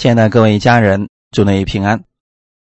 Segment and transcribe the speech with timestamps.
[0.00, 2.04] 亲爱的各位家人，祝你平安，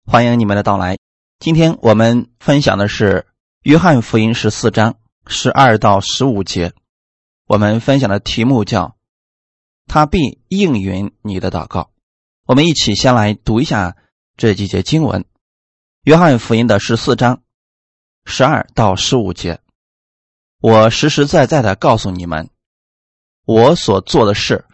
[0.07, 0.99] 欢迎你们的到来。
[1.41, 3.27] 今天我们分享的是
[3.63, 6.75] 《约翰福音》十四章十二到十五节。
[7.49, 8.97] 我们分享的题目叫
[9.91, 11.91] “他必应允你的祷告”。
[12.47, 13.97] 我们一起先来读一下
[14.37, 15.23] 这几节经文，
[16.05, 17.43] 《约翰福音》的十四章
[18.25, 19.59] 十二到十五节。
[20.61, 22.49] 我实实在在的告诉你们，
[23.45, 24.65] 我所做的事，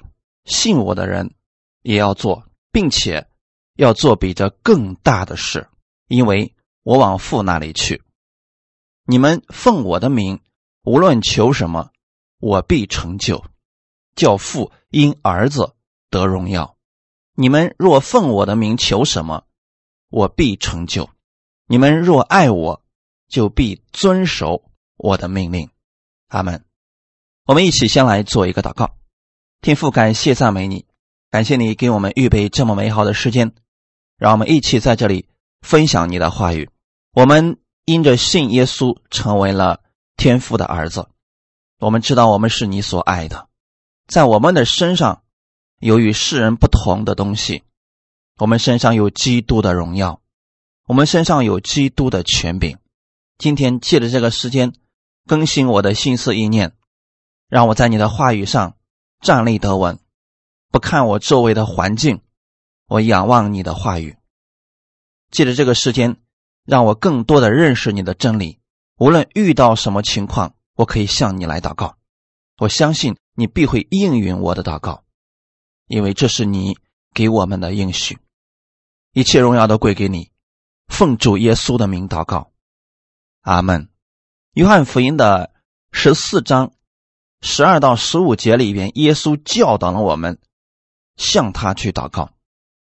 [0.45, 1.33] 信我的人
[1.81, 2.45] 也要做。
[2.73, 3.29] 并且
[3.75, 5.69] 要做比这更大的事，
[6.07, 8.03] 因为我往父那里去。
[9.05, 10.41] 你们奉我的名，
[10.83, 11.91] 无论求什么，
[12.39, 13.45] 我必成就，
[14.15, 15.75] 叫父因儿子
[16.11, 16.77] 得荣耀。
[17.35, 19.45] 你们若奉我的名求什么，
[20.09, 21.11] 我必成就。
[21.67, 22.83] 你们若爱我，
[23.29, 24.65] 就必遵守
[24.97, 25.71] 我的命令。
[26.29, 26.65] 阿门。
[27.47, 28.97] 我们一起先来做一个祷告，
[29.61, 30.87] 天父，感谢赞美你。
[31.31, 33.53] 感谢你给我们预备这么美好的时间，
[34.19, 35.29] 让我们一起在这里
[35.61, 36.69] 分享你的话语。
[37.13, 39.81] 我们因着信耶稣成为了
[40.17, 41.09] 天父的儿子。
[41.79, 43.47] 我们知道我们是你所爱的，
[44.09, 45.23] 在我们的身上
[45.79, 47.63] 有与世人不同的东西。
[48.37, 50.21] 我们身上有基督的荣耀，
[50.89, 52.77] 我们身上有基督的权柄。
[53.39, 54.73] 今天借着这个时间
[55.29, 56.73] 更新我的心思意念，
[57.49, 58.75] 让我在你的话语上
[59.21, 60.00] 站立得稳。
[60.71, 62.21] 不看我周围的环境，
[62.87, 64.17] 我仰望你的话语。
[65.31, 66.17] 借着这个时间，
[66.65, 68.61] 让我更多的认识你的真理。
[68.97, 71.97] 无论遇到什么情况，我可以向你来祷告。
[72.59, 75.05] 我相信你必会应允我的祷告，
[75.87, 76.79] 因为这是你
[77.13, 78.19] 给我们的应许。
[79.13, 80.31] 一切荣耀都归给你。
[80.87, 82.53] 奉主耶稣的名祷告，
[83.41, 83.89] 阿门。
[84.53, 85.53] 约翰福音的
[85.91, 86.73] 十四章
[87.41, 90.39] 十二到十五节里边，耶稣教导了我们。
[91.17, 92.31] 向他去祷告。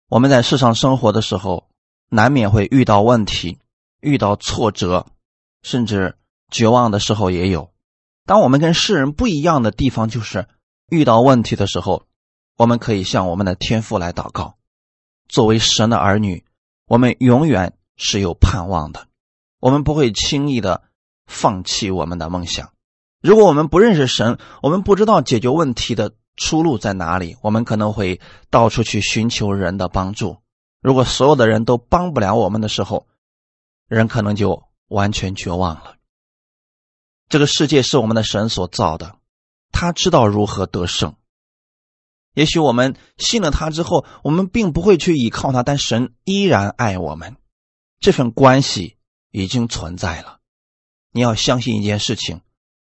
[0.08, 1.68] 我们在世上生活的时候，
[2.08, 3.58] 难免会遇到问题，
[4.00, 5.06] 遇到挫折，
[5.62, 6.16] 甚至
[6.50, 7.72] 绝望的时候也有。
[8.24, 10.46] 当我们跟世人不一样的地方，就是
[10.88, 12.06] 遇到问题的时候，
[12.56, 14.56] 我们可以向我们的天父来祷告。
[15.28, 16.44] 作为神的儿女，
[16.86, 19.08] 我们永远是有盼望的，
[19.58, 20.84] 我们不会轻易的
[21.26, 22.72] 放弃我们的梦想。
[23.22, 26.12] 如果我们不认识神，我们不知道解决问题的。
[26.36, 27.36] 出路在哪里？
[27.40, 28.20] 我们可能会
[28.50, 30.36] 到处去寻求人的帮助。
[30.80, 33.06] 如果所有的人都帮不了我们的时候，
[33.88, 35.96] 人可能就完全绝望了。
[37.28, 39.16] 这个世界是我们的神所造的，
[39.72, 41.16] 他知道如何得胜。
[42.34, 47.36] 也许我们信了他之后，我们并不会去依靠他，但神依然爱我们，
[47.98, 48.96] 这份关系
[49.30, 50.38] 已经存在了。
[51.12, 52.42] 你要相信一件事情，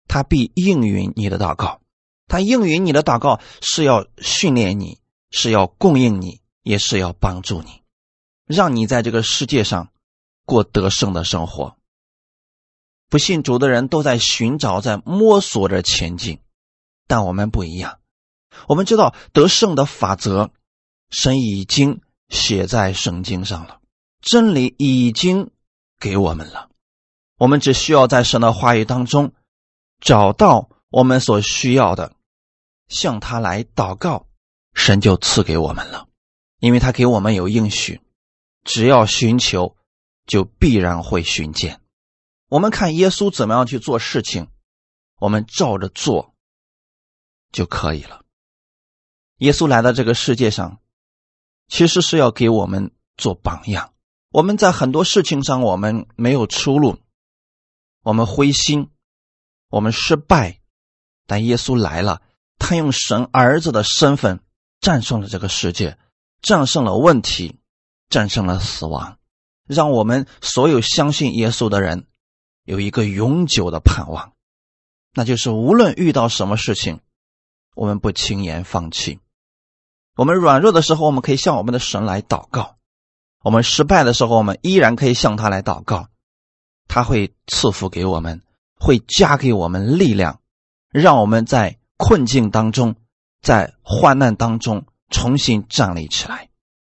[0.07, 1.81] 他必应允你的祷告。
[2.29, 5.01] 他应允你的祷告，是要训练你，
[5.31, 7.83] 是要供应你，也是要帮助你，
[8.47, 9.89] 让你在这个世界上
[10.45, 11.77] 过得胜的生活。
[13.09, 16.41] 不信主的人都在寻找，在摸索着前进，
[17.07, 17.99] 但我们不一样。
[18.67, 20.51] 我们知道得胜的法则，
[21.11, 23.81] 神已经写在圣经上了，
[24.21, 25.51] 真理已经
[25.99, 26.69] 给我们了。
[27.39, 29.33] 我们只需要在神的话语当中
[30.01, 32.13] 找到我们所需要的。
[32.89, 34.27] 向他来祷告，
[34.75, 36.09] 神就赐给我们了，
[36.59, 38.01] 因为他给我们有应许，
[38.65, 39.77] 只要寻求，
[40.27, 41.81] 就必然会寻见。
[42.49, 44.49] 我们看耶稣怎么样去做事情，
[45.19, 46.35] 我们照着做
[47.53, 48.25] 就可以了。
[49.39, 50.81] 耶稣来到这个世界上，
[51.69, 53.93] 其实是要给我们做榜样。
[54.31, 56.99] 我们在很多事情上，我们没有出路，
[58.03, 58.91] 我们灰心，
[59.69, 60.61] 我们失败，
[61.27, 62.23] 但耶稣来了。
[62.59, 64.41] 他用神儿子的身份
[64.81, 65.97] 战胜了这个世界，
[66.43, 67.59] 战胜了问题，
[68.11, 69.19] 战胜了死亡，
[69.67, 72.07] 让我们所有相信耶稣的人
[72.65, 74.33] 有一个永久的盼望，
[75.15, 77.01] 那就是无论遇到什么事情，
[77.75, 79.21] 我们不轻言放弃。
[80.15, 82.77] 我们软弱的时候，我们可以向我们的神来祷告；
[83.43, 86.09] 我们失败的时候，我们依然可以向他来祷告。
[86.89, 88.43] 他会赐福给我们，
[88.75, 90.41] 会加给我们力量，
[90.91, 91.78] 让我们在。
[91.99, 92.95] 困境当中，
[93.43, 96.49] 在患难当中重新站立起来，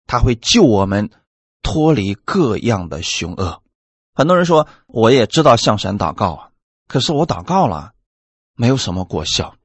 [0.06, 1.09] 他会救我们
[1.63, 3.62] 脱离各样的凶恶。
[4.13, 6.50] 很多人说，我也知道向神祷告啊，
[6.88, 7.94] 可是我祷告了，
[8.56, 9.56] 没有什么果效。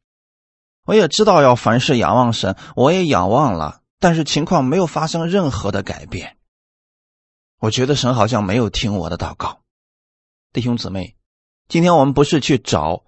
[0.85, 6.39] 我也知道要凡事仰望神，我也仰望了，但是情况没有发生任何的改变。
[7.61, 9.61] 我觉得神好像没有听我的祷告。
[10.53, 11.15] 弟兄姊妹，
[11.69, 13.05] 今天我们不是去找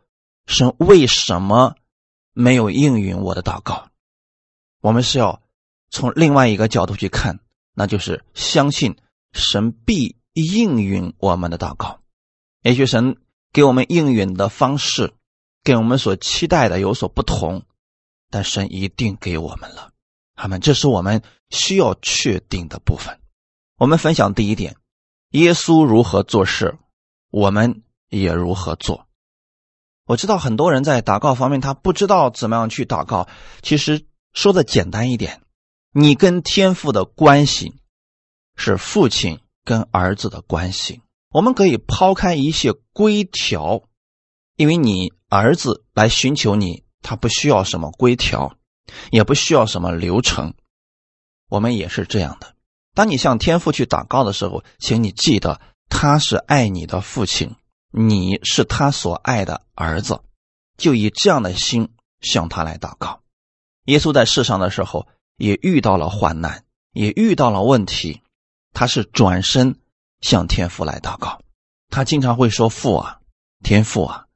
[0.47, 1.77] 神为什么。
[2.41, 3.89] 没有应允我的祷告，
[4.81, 5.43] 我们是要
[5.91, 7.41] 从另外一个角度去看，
[7.75, 8.97] 那就是相信
[9.33, 11.99] 神必应允我们的祷告。
[12.63, 13.17] 也许神
[13.53, 15.15] 给我们应允的方式，
[15.65, 17.65] 跟我们所期待的有所不同，
[18.31, 19.91] 但神一定给我们了。
[20.37, 23.19] 他们，这是我们需要确定的部分。
[23.79, 24.77] 我们分享第一点：
[25.31, 26.79] 耶稣如何做事，
[27.33, 29.08] 我们也如何做。
[30.09, 33.29] 我知道很多人在祷告方面，他不知道怎么样去祷告。
[33.63, 35.43] 其实说的简单一点，
[35.93, 37.75] 你跟天父的关系
[38.57, 41.03] 是父亲跟儿子的关系。
[41.31, 43.83] 我们可以抛开一些规条，
[44.57, 48.55] 因为你儿子来寻求你，他不需要什么规条。
[49.11, 50.55] 也不需要什么流程，
[51.51, 52.55] 我们也是这样的。
[52.95, 57.55] 当你向天父去祷告的时候，请你记得，他是爱你的父亲，
[57.91, 60.21] 你是他所爱的儿子，
[60.77, 61.91] 就以这样的心
[62.21, 63.23] 向他来祷告。
[63.85, 68.23] 耶稣在世上的时候也遇到了患难，也遇到了问题，
[68.73, 69.79] 他是转身
[70.21, 71.41] 向天父来祷告。
[71.89, 73.21] 他经常会说“父啊，
[73.63, 74.27] 天父啊”，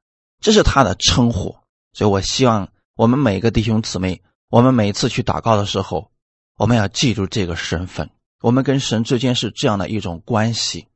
[0.41, 1.57] 这是他的称呼。
[1.93, 4.21] 所以我希望我们每个弟兄姊妹。
[4.49, 6.11] 我们每次去祷告的时候，
[6.57, 8.11] 我们要记住这个身份。
[8.39, 10.87] 我们跟神之间是这样的一种关系。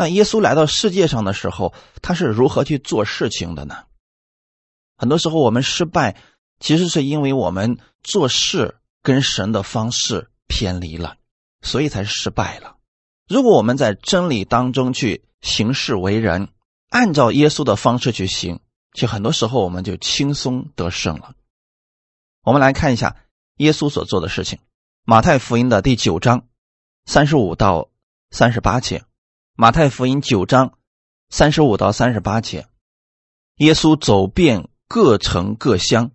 [0.00, 3.84] 那耶稣来到世界上的时候，他是如何去做事情的呢？
[4.96, 6.16] 很多时候我们失败，
[6.58, 11.18] 其实是因为我们做事跟神的方式偏离了，
[11.60, 12.78] 所以才失败了。
[13.28, 16.48] 如果我们在真理当中去行事为人，
[16.88, 18.60] 按照耶稣的方式去行，
[18.94, 21.34] 其实很多时候我们就轻松得胜了。
[22.42, 23.16] 我们来看一下
[23.58, 24.58] 耶稣所做的事情，
[25.04, 26.46] 《马太福音》的第九章
[27.04, 27.90] 三十五到
[28.30, 28.98] 三十八节，
[29.54, 30.78] 《马太福音》九章
[31.28, 32.66] 三十五到三十八节，
[33.56, 36.12] 耶稣走遍各城各乡，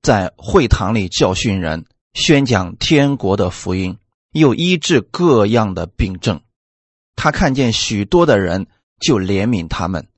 [0.00, 3.98] 在会堂里教训人，宣讲天国的福音，
[4.30, 6.40] 又医治各样的病症。
[7.16, 8.68] 他看见许多的人，
[9.00, 10.08] 就怜悯他们，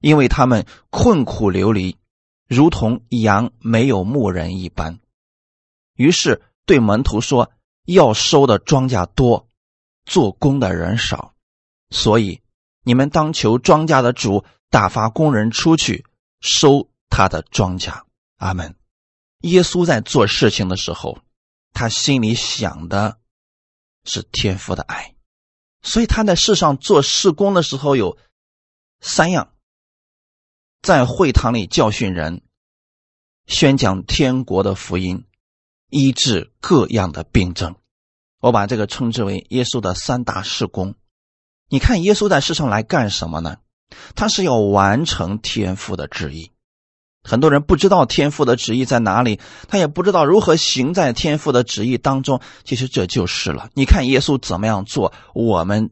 [0.00, 1.96] 因为他们困苦流离。
[2.46, 5.00] 如同羊没有牧人一般，
[5.94, 7.50] 于是对门徒说
[7.84, 9.46] ：“要收的庄稼多，
[10.06, 11.34] 做工的人少，
[11.90, 12.42] 所以
[12.82, 16.04] 你们当求庄稼的主打发工人出去
[16.40, 18.02] 收他的庄稼。”
[18.38, 18.76] 阿门。
[19.42, 21.18] 耶稣在做事情的时候，
[21.72, 23.18] 他心里想的
[24.04, 25.14] 是天父的爱，
[25.82, 28.18] 所以他在世上做事工的时候有
[29.00, 29.52] 三样。
[30.82, 32.42] 在会堂里教训人，
[33.46, 35.24] 宣讲天国的福音，
[35.88, 37.76] 医治各样的病症。
[38.40, 40.94] 我把这个称之为耶稣的三大事工。
[41.68, 43.58] 你看，耶稣在世上来干什么呢？
[44.14, 46.50] 他是要完成天父的旨意。
[47.22, 49.38] 很多人不知道天父的旨意在哪里，
[49.68, 52.40] 他也不知道如何行在天父的旨意当中。
[52.64, 53.68] 其实这就是了。
[53.74, 55.90] 你看耶稣怎么样做，我们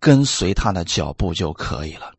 [0.00, 2.12] 跟随他的脚步就可以了。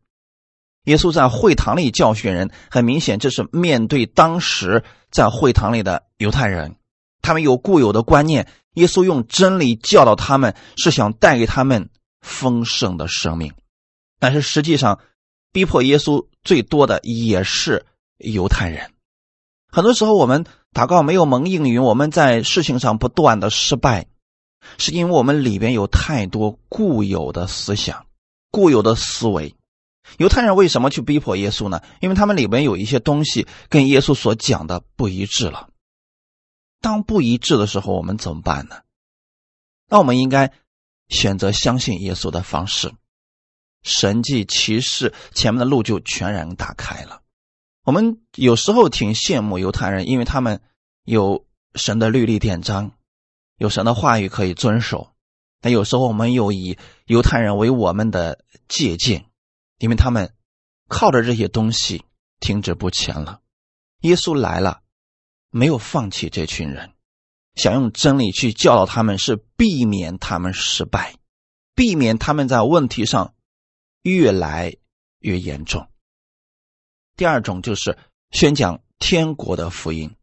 [0.84, 4.82] 耶稣在会堂里教训人，很明显，这是面对当时
[5.12, 6.74] 在会堂里的犹太人，
[7.20, 8.48] 他们有固有的观念。
[8.74, 11.90] 耶稣用真理教导他们，是想带给他们
[12.22, 13.52] 丰盛的生命。
[14.18, 15.00] 但是实际上，
[15.52, 17.84] 逼迫耶稣最多的也是
[18.16, 18.90] 犹太人。
[19.68, 24.06] 很多时候，我们祷告没有蒙应允，我们在事情上不断的失败，
[24.78, 28.06] 是因为我们里边有太多固有的思想、
[28.50, 29.54] 固有的思维。
[30.18, 31.80] 犹太人为什么去逼迫耶稣呢？
[32.00, 35.68] 因为他们里边有一些东西跟耶稣所讲的不一致了。
[36.80, 38.82] 当不一致的时候，我们怎么办呢？
[39.88, 40.52] 那我们应该
[41.08, 42.92] 选择相信耶稣的方式，
[43.82, 47.22] 神迹奇事前面的路就全然打开了。
[47.84, 50.60] 我们有时候挺羡慕犹太人，因为他们
[51.04, 52.92] 有神的律例典章，
[53.58, 55.12] 有神的话语可以遵守。
[55.60, 59.26] 但有时候我们又以犹太人为我们的借鉴。
[59.78, 60.32] 因为他们
[60.86, 62.04] 靠着这些东西
[62.38, 63.40] 停止不前了，
[64.02, 64.82] 耶稣来了，
[65.50, 66.92] 没有放弃这群人，
[67.54, 71.16] 想用真理去教导他们，是避免他们失败，
[71.74, 73.34] 避免他们在问题上
[74.02, 74.76] 越来
[75.18, 75.88] 越严重。
[77.16, 77.98] 第二种就是
[78.30, 80.16] 宣讲天国的福音，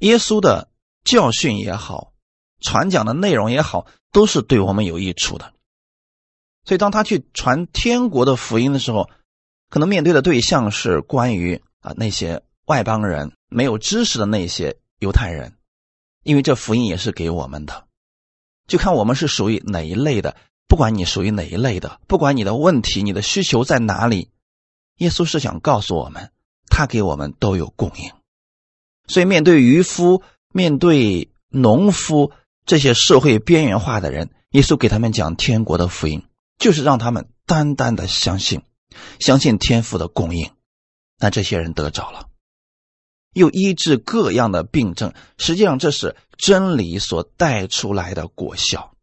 [0.00, 0.70] 耶稣的
[1.04, 2.12] 教训也好，
[2.60, 5.54] 传讲的内容也好，都是对我们有益处的。
[6.64, 9.08] 所以，当他去传天国的福音的时候，
[9.70, 15.57] 可能面对的对象是关于啊那些外邦人、没有知识的那些犹太人，
[16.22, 17.86] 因为这福音也是给我们的，
[18.66, 20.36] 就看我们是属于哪一类的。
[20.66, 24.28] 不管你属于哪一类的，不管你的问题、你的需求在哪里，
[24.98, 26.30] 耶稣是想告诉我们，
[26.68, 28.12] 他给我们都有供应。
[29.06, 30.22] 所以，面对渔夫、
[30.52, 32.32] 面对农夫
[32.66, 36.26] 这些社会边缘化的人，耶稣给他们讲天国的福音，
[36.58, 38.60] 就是让他们单单的相信，
[39.18, 40.50] 相信天父的供应。
[41.18, 42.28] 那这些人得着了，
[43.34, 45.12] 又医治各样的病症。
[45.36, 48.94] 实际上，这是真理所带出来的果效。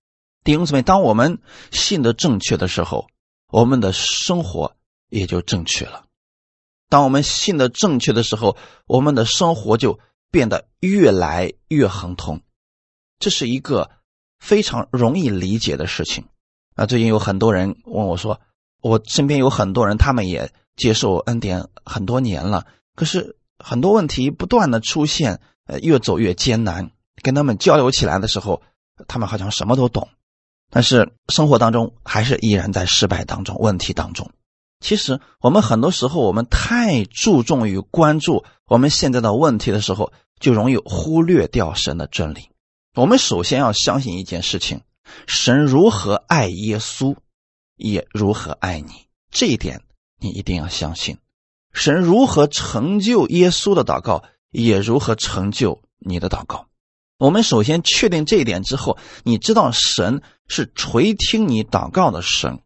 [0.43, 1.39] 弟兄姊妹，当我们
[1.71, 3.07] 信的正确的时候，
[3.49, 4.75] 我们的生活
[5.09, 6.05] 也就正确了。
[6.89, 9.99] 当我们信的正确的时候，我们的生活就
[10.31, 12.41] 变得越来越亨通。
[13.19, 13.89] 这是一个
[14.39, 16.25] 非常容易理解的事情。
[16.75, 18.39] 啊，最近有很多人问我说，
[18.81, 20.51] 我身边有很多人，他们也。
[20.75, 22.67] 接受恩典很多年了，
[22.97, 26.91] 可是很多问题不断的出现，呃，越走越艰难。
[27.21, 28.61] 跟他们交流起来的时候，
[29.07, 30.09] 他们好像什么都懂，
[30.69, 34.29] 但是生活当中还是依然在失败当中、问题当中。
[34.79, 42.49] 其实我们很多时候，我们太注重于关注我们现在的问题的时候，就容易忽略掉神的真理。
[42.95, 44.81] 我们首先要相信一件事情：
[45.25, 47.15] 神如何爱耶稣，
[47.75, 49.07] 也如何爱你。
[49.31, 49.81] 这一点。
[50.17, 51.17] 你一定要相信，
[51.75, 56.67] 神如何成就耶稣的祷告，也如何成就你的祷告。
[57.17, 62.59] 我们首先确定这一点之后，你知道神是垂听你祷告的神，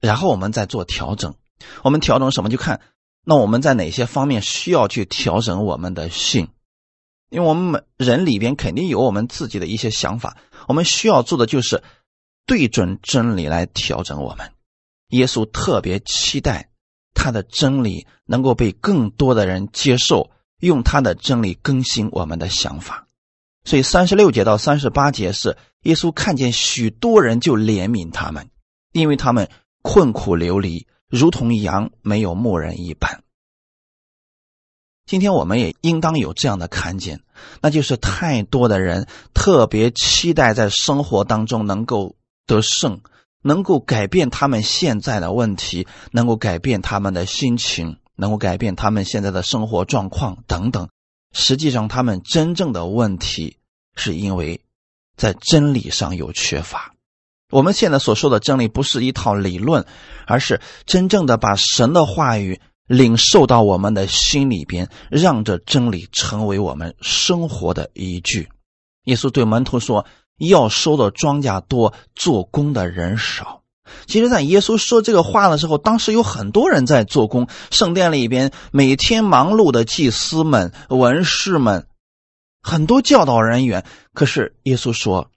[0.00, 1.34] 然后我们再做调整。
[1.82, 2.48] 我们调整什么？
[2.48, 2.80] 就看
[3.24, 6.48] 那我们在哪些方面需要去调整我们的性，
[7.28, 11.82] 因为我们人里边肯定有我们自己的一些想法，我们需要做的就是
[12.46, 14.50] 对准真理来调整我们。
[15.08, 16.70] 耶稣特别期待。
[17.16, 20.30] 他的真理能够被更多的人接受，
[20.60, 23.08] 用他的真理更新我们的想法。
[23.64, 28.48] 所以三十六节到三十八节是耶稣看见许多人就怜悯他们，
[28.92, 29.48] 因为他们
[29.82, 33.24] 困苦流离，如同羊没有牧人一般。
[35.04, 37.20] 今天我们也应当有这样的看见，
[37.60, 42.14] 那就是太多的人特别期待在生活当中能够
[42.46, 43.00] 得胜。
[43.46, 50.88] 能够改变他们现在的问题，能够改变他们的心情，能够改变他们现在的生活状况等等。
[51.32, 53.58] 实际上，他们真正的问题
[53.94, 54.60] 是因为
[55.16, 56.92] 在真理上有缺乏。
[57.52, 59.86] 我们现在所说的真理不是一套理论，
[60.26, 68.48] 而是真正的把神的话语领受到我们的心里边，让这真理成为我们生活的依据。
[69.04, 70.04] 耶稣对门徒说。
[70.38, 73.62] 要收的庄稼多，做工的人少。
[74.06, 77.48] 其实，在耶稣说这个话的时候，当时有很多人在做工。
[77.70, 81.86] 圣殿里边每天忙碌的祭司们、文士们，
[82.62, 83.86] 很多教导人员。
[84.12, 85.30] 可是耶稣说，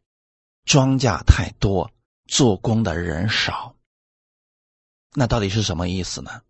[0.66, 1.92] 庄稼太多，
[2.28, 3.76] 做工的人少。
[5.14, 6.42] 那到底是什么意思呢？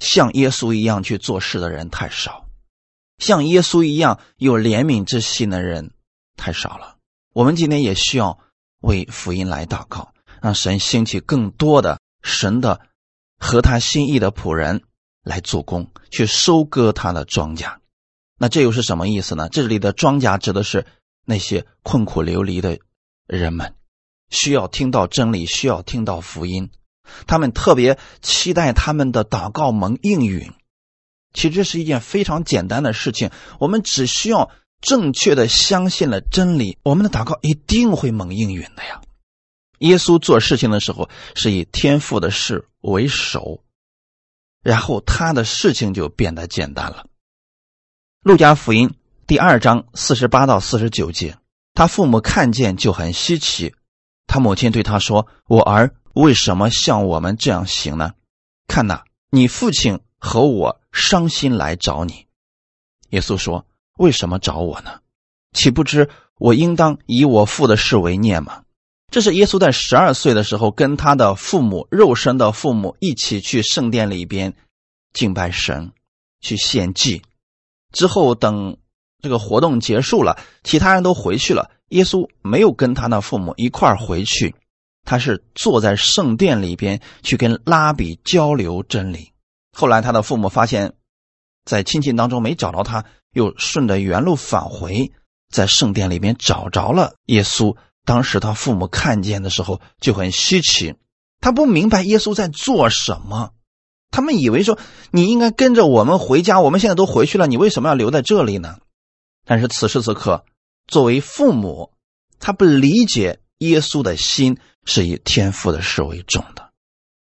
[0.00, 2.46] 像耶稣一样去做事的人太少，
[3.18, 5.92] 像耶稣一样有怜悯之心的人
[6.36, 6.91] 太少了。
[7.34, 8.38] 我们今天也需要
[8.80, 10.12] 为福音来祷告，
[10.42, 12.82] 让神兴起更多的神的
[13.38, 14.82] 合他心意的仆人
[15.22, 17.76] 来做工，去收割他的庄稼。
[18.38, 19.48] 那这又是什么意思呢？
[19.48, 20.84] 这里的庄稼指的是
[21.24, 22.78] 那些困苦流离的
[23.26, 23.76] 人们，
[24.28, 26.70] 需要听到真理，需要听到福音。
[27.26, 30.52] 他们特别期待他们的祷告蒙应允。
[31.32, 34.50] 其实这是一件非常简单的事情，我们只需要。
[34.82, 39.00] 正确的相信了真理，我们的祷告一定会蒙应允的呀。
[39.78, 43.62] 耶稣做事情的时候是以天父的事为首，
[44.62, 47.06] 然后他的事情就变得简单了。
[48.24, 48.92] 路加福音
[49.26, 51.38] 第二章四十八到四十九节，
[51.74, 53.74] 他父母看见就很稀奇，
[54.26, 58.14] 他母亲对他说：“我儿为什么像我们这样行呢？
[58.66, 62.26] 看呐，你父亲和我伤心来找你。”
[63.10, 63.64] 耶稣说。
[64.02, 64.98] 为什么找我呢？
[65.52, 68.64] 岂不知我应当以我父的事为念吗？
[69.12, 74.54] 这是耶稣在十二岁的时候，跟他的父母肉身的父母一起去圣殿里边
[75.12, 75.92] 敬拜神，
[76.40, 77.22] 去献祭。
[77.92, 78.76] 之后等
[79.20, 84.52] 这个活动结束了，其他人都回去了，耶稣没有跟他的父母一块儿回去，
[85.04, 89.30] 他是坐在圣殿里边去跟拉比交流真理。
[89.78, 90.92] 后来他的父母发现，
[91.64, 93.04] 在亲戚当中没找到他。
[93.32, 95.12] 又顺着原路返回，
[95.50, 97.76] 在圣殿里面找着了耶稣。
[98.04, 100.94] 当时他父母看见的时候就很稀奇，
[101.40, 103.52] 他不明白耶稣在做什么。
[104.10, 104.78] 他们以为说
[105.10, 108.78] 你应该跟着我们回家，我们现在都回去了，你为什么要留在这里呢？
[109.44, 110.44] 但是此时此刻，
[110.86, 111.92] 作为父母，
[112.38, 116.70] 他不理解耶稣的心是以天父的事为重的。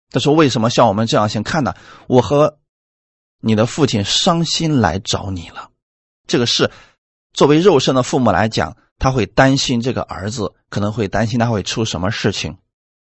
[0.09, 1.73] 他说：“为什么像我们这样先看呢？
[2.07, 2.59] 我和
[3.41, 5.69] 你的父亲伤心来找你了。”
[6.27, 6.71] 这个事，
[7.33, 12.57] 作为肉身的父母来讲，他会担心这个儿子，可能会担心他会出什么事情。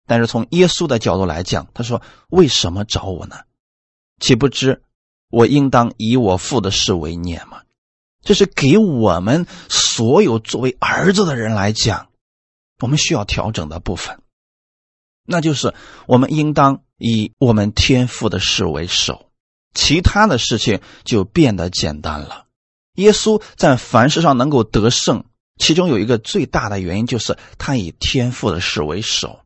[0.06, 3.38] 但是从耶稣的角度来讲，他说：“为什么找我呢？
[4.20, 4.84] 岂不知
[5.30, 7.62] 我应当以我父的事为念吗？”
[8.22, 12.10] 这是给我们所有作为儿子的人来讲，
[12.80, 14.20] 我们需要调整的部分，
[15.26, 15.76] 那就是
[16.08, 19.30] 我们应当以我们天父的事为首，
[19.76, 22.45] 其他的事情就变得简单了。
[22.96, 25.24] 耶稣在凡事上能够得胜，
[25.58, 29.40] 其中有一个最大的原因就是他以天父的事为首。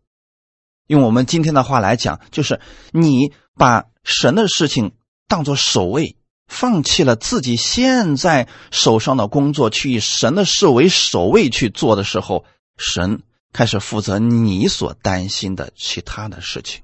[0.87, 2.59] 用我们今天的话来讲，就是
[2.91, 4.93] 你把神的事情
[5.27, 6.15] 当作首位，
[6.47, 12.45] 放弃了自己现在手上的工作，去以神的事为首位去做的时候，
[12.77, 16.81] 神开始负责你所担心的其他的事情。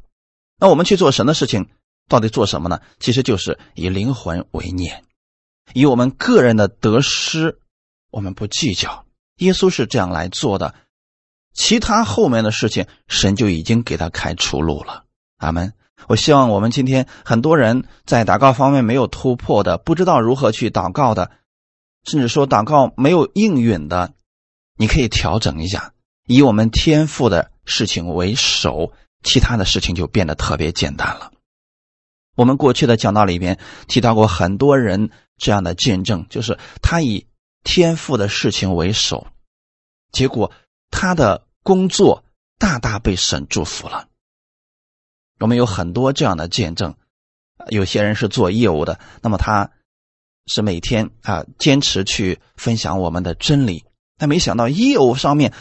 [0.60, 1.68] 那我们去做神的事情，
[2.08, 2.80] 到底做什么呢？
[3.00, 5.04] 其实就是以灵魂为念，
[5.74, 7.60] 以我们个人的得失，
[8.12, 9.06] 我们不计较。
[9.38, 10.76] 耶稣是这样来做的。
[11.54, 15.06] 其他后面的事情，神就已经给他开出路了。
[15.38, 15.74] 阿门。
[16.08, 21.32] 我希望我们今天很多人在祷告方面没有突破的，不知道如何去祷告的，
[22.04, 24.14] 甚至说祷告没有应允的，
[24.78, 25.94] 你可以调整一下，
[26.28, 28.92] 以我们天赋的事情为首，
[29.24, 31.32] 其他的事情就变得特别简单了。
[32.36, 33.58] 我们过去的讲道里边
[33.88, 37.28] 提到过很多人这样的见证，就是他以
[37.64, 39.28] 天赋的事情为首，
[40.12, 40.52] 结果
[40.90, 41.46] 他的。
[41.66, 42.24] 工作
[42.60, 44.08] 大大被神祝福了。
[45.40, 46.96] 我们有很多这样的见证，
[47.70, 49.72] 有些人是做业务的，那么他
[50.46, 53.84] 是每天啊坚持去分享我们的真理，
[54.20, 55.54] 但没想到业务上面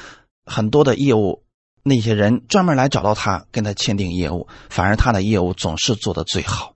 [0.44, 1.42] 很多的业务
[1.82, 6.73] 那些人专门来找到他跟他签订业务，反而他的业务总是做的最好。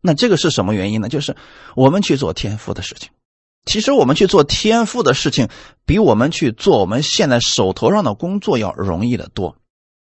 [0.00, 1.08] 那这个是什么原因呢？
[1.08, 1.36] 就是
[1.74, 3.10] 我们去做天赋的事情。
[3.64, 5.48] 其实我们去做天赋的事情，
[5.84, 9.56] 比我们去做我们现在手头上的工作要容易的多，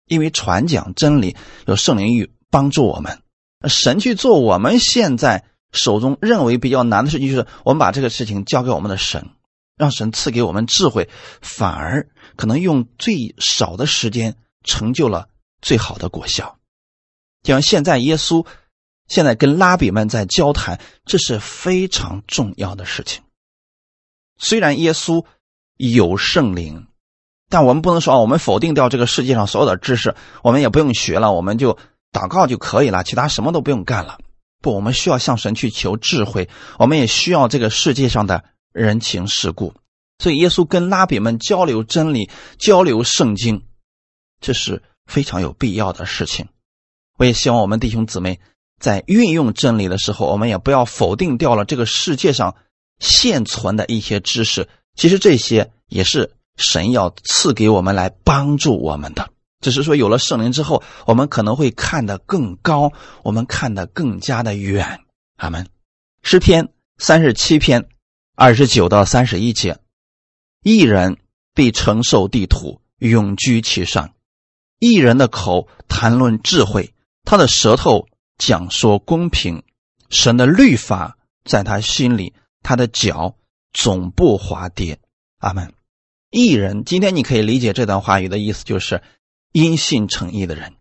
[0.06, 1.36] 因为传讲真理
[1.66, 3.20] 有圣灵与帮助我们。
[3.68, 5.44] 神去做我们现在
[5.74, 9.32] 手中认为比较难的事情，就是我们把这个事情交给我们的神，
[9.76, 11.10] 让神赐给我们智慧，
[11.42, 15.28] 反而可能用最少的时间成就了
[15.62, 16.58] 最好的果效。
[17.44, 18.46] 就像现在耶稣
[19.08, 23.24] 现在跟拉比们在交谈，这是非常重要的事情。
[24.38, 25.26] 虽然耶稣
[25.78, 26.88] 有圣灵，
[27.50, 31.78] 但我们不能说我们否定掉这个世界上所有的知识，我们也不用学了，我们就
[32.12, 34.20] 祷告就可以了，其他什么都不用干了。
[34.62, 38.44] 不，我们需要向神去求智慧，我们也需要这个世界上的
[38.74, 39.74] 人情世故。
[40.20, 43.64] 所以，耶稣跟拉比们交流真理、交流圣经，
[44.42, 46.48] 这是非常有必要的事情。
[47.18, 48.40] 我也希望我们弟兄姊妹
[48.80, 52.56] 在运用真理的时候，我们也不要否定掉了这个世界上。
[53.00, 59.30] 现存的一些知识，其实这些也是神要赐给我们来帮助我们的。
[59.62, 65.02] 只是说有了圣灵之后，我们可能会看得更高，我们看得更加的远。
[65.36, 65.68] 阿门。
[66.24, 67.88] 诗篇三十七篇
[68.34, 69.78] 二十九到三十一节：
[70.64, 71.18] 一人
[71.54, 74.08] 必承受地土，永居其上；
[74.80, 79.64] 一人的口谈论智慧，他的舌头讲说公平。
[80.10, 82.34] 神的律法在他心里。
[82.64, 83.38] 他的脚
[83.72, 85.00] 总不滑跌，
[85.38, 85.74] 阿门。
[86.30, 89.02] 艺人，今天你可以理解这段话语的意思，就是
[89.54, 90.74] 因信诚意的人，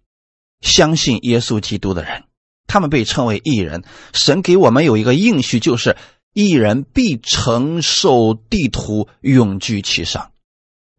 [0.60, 2.24] 相信耶稣基督的人，
[2.66, 3.84] 他们被称为艺人。
[4.12, 5.96] 神给我们有一个应许，就是
[6.32, 10.32] 艺人必承受地图，永居其上。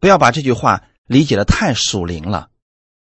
[0.00, 2.48] 不要把这句话理解的太属灵了。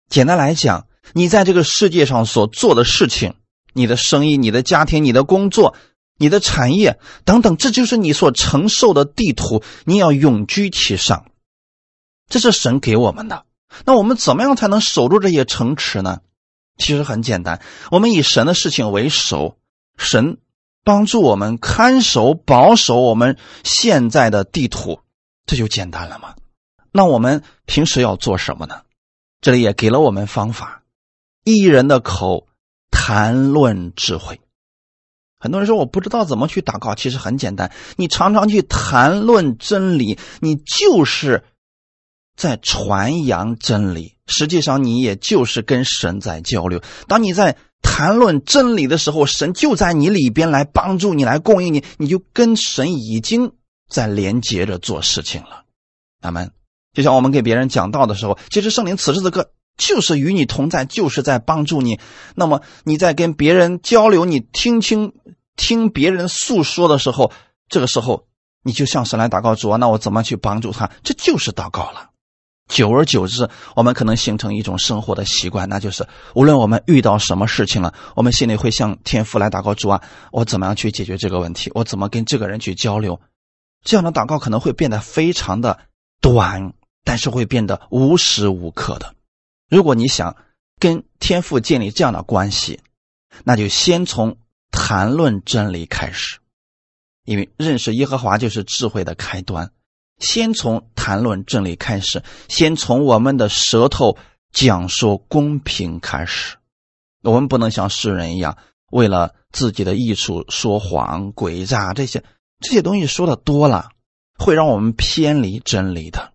[0.09, 3.35] 简单来讲，你在这个世界上所做的事情，
[3.73, 5.75] 你的生意、你的家庭、你的工作。
[6.19, 11.25] 你的产业等等，这就是你所承受的地图，你要永居其上，
[12.29, 13.45] 这是神给我们的。
[13.87, 16.21] 那我们怎么样才能守住这些城池呢？
[16.79, 19.57] 其实很简单，我们以神的事情为首，
[19.97, 20.39] 神
[20.85, 25.01] 帮助我们看守、保守我们现在的地图，
[25.45, 26.37] 这就简单了吗？
[26.93, 28.83] 那我们平时要做什么呢？
[29.41, 30.83] 这里也给了我们方法：
[31.43, 32.47] 一人的口
[33.05, 34.41] 谈论智慧。
[35.41, 41.43] 很多人说我不知道怎么去祷告，其实很简单，你常常去谈论真理，你就是
[42.37, 44.15] 在传扬真理。
[44.29, 46.81] 实际上，你也就是跟神在交流。
[47.09, 53.51] 当你在谈论真理的时候，神就在你里边来帮助你，来供应你，你就跟神已经
[53.91, 55.65] 在连接着做事情了。
[56.21, 56.53] 阿门。
[56.93, 61.99] 就像我们给别人讲道的时候，其实圣灵此时此刻就是与你同在，就是在帮助你。
[62.35, 65.13] 那么你在跟别人交流，你听清。
[65.55, 67.31] 听别人诉说的时候，
[67.69, 68.25] 这个时候
[68.63, 70.91] 你就向神来祷告主啊，那我怎么去帮助他？
[71.05, 72.09] 这就是祷告了。
[72.69, 80.01] 久而久之，我们可能形成一种生活的习惯，那就是无论我们遇到什么事情了，我们心里会向天父来祷告主啊，
[80.33, 81.71] 我怎么样去解决这个问题？
[81.75, 83.21] 我怎么跟这个人去交流？
[83.85, 85.79] 这样的祷告可能会变得非常的
[86.23, 86.73] 短，
[87.05, 89.15] 但是会变得无时无刻的。
[89.73, 90.37] 如果你想
[90.79, 92.81] 跟天父建立这样的关系，
[93.43, 94.37] 那就先从
[94.71, 96.41] 谈论真理开始，
[97.25, 99.73] 因为认识耶和华就是智慧的开端。
[100.19, 104.19] 先从谈论真理开始，先从我们的舌头
[104.53, 106.59] 讲说公平开始。
[107.23, 108.59] 我们不能像世人一样，
[108.91, 112.23] 为了自己的益处说谎、诡诈这些
[112.61, 113.89] 这些东西说的多了，
[114.39, 116.32] 会让我们偏离真理的。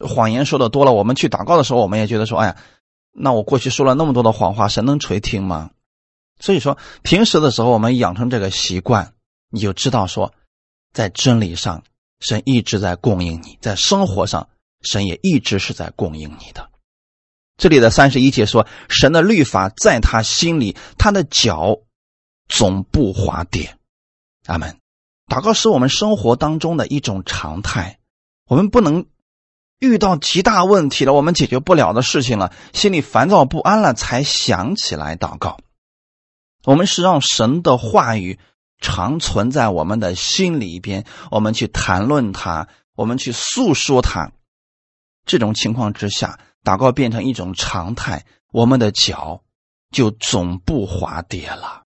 [0.00, 2.56] 谎言说的多了，我们去祷告的时候，我们也觉得说：“哎呀，
[3.12, 5.70] 那我过去说了那么多的谎话，神能垂听吗？”
[6.40, 9.12] 所以说，平时的时候我们养成这个习惯，
[9.50, 10.32] 你就知道说，
[10.92, 11.82] 在真理上。
[12.22, 14.50] 神一直在供应你，在生活上，
[14.82, 16.68] 神也一直是在供应你的。
[17.56, 21.78] 这里的三十一节说：“神的律法在他心里，他的脚
[22.46, 23.74] 总不滑跌。”
[24.44, 24.76] 阿门。
[25.28, 27.98] 祷告是我们生活当中的一种常态。
[28.46, 29.06] 我们不能
[29.80, 35.58] 遇到极大问题了，我们解决不了的事情了，心里烦躁不安了，才想起来祷告。
[36.62, 38.38] 我们是让神的话语。
[38.82, 44.32] 常存在我们的心里边，我们去谈论它，我们去诉说它。
[45.26, 49.42] 这种情况之下，祷告变成一种常态，我们的脚
[49.90, 51.82] 就总不滑跌了。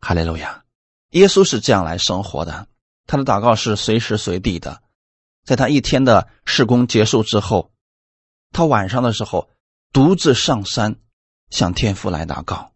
[0.00, 0.62] 哈利路亚！
[1.10, 2.66] 耶稣是这样来生活的，
[3.06, 4.80] 他的祷告是随时随地的。
[5.48, 7.70] 在他一天的施工结束之后，
[8.52, 9.48] 他晚上的时候
[9.94, 10.96] 独自上山
[11.48, 12.72] 向天父来祷告。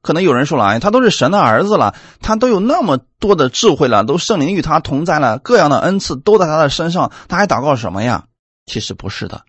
[0.00, 8.28] 可能有人说了：“哎，他都是神的儿子了，他都有那么多的智慧了，都圣灵与他同在了，各样的恩赐都在他的身上，他还祷告什么呀？”
[8.66, 9.44] 其实不是的，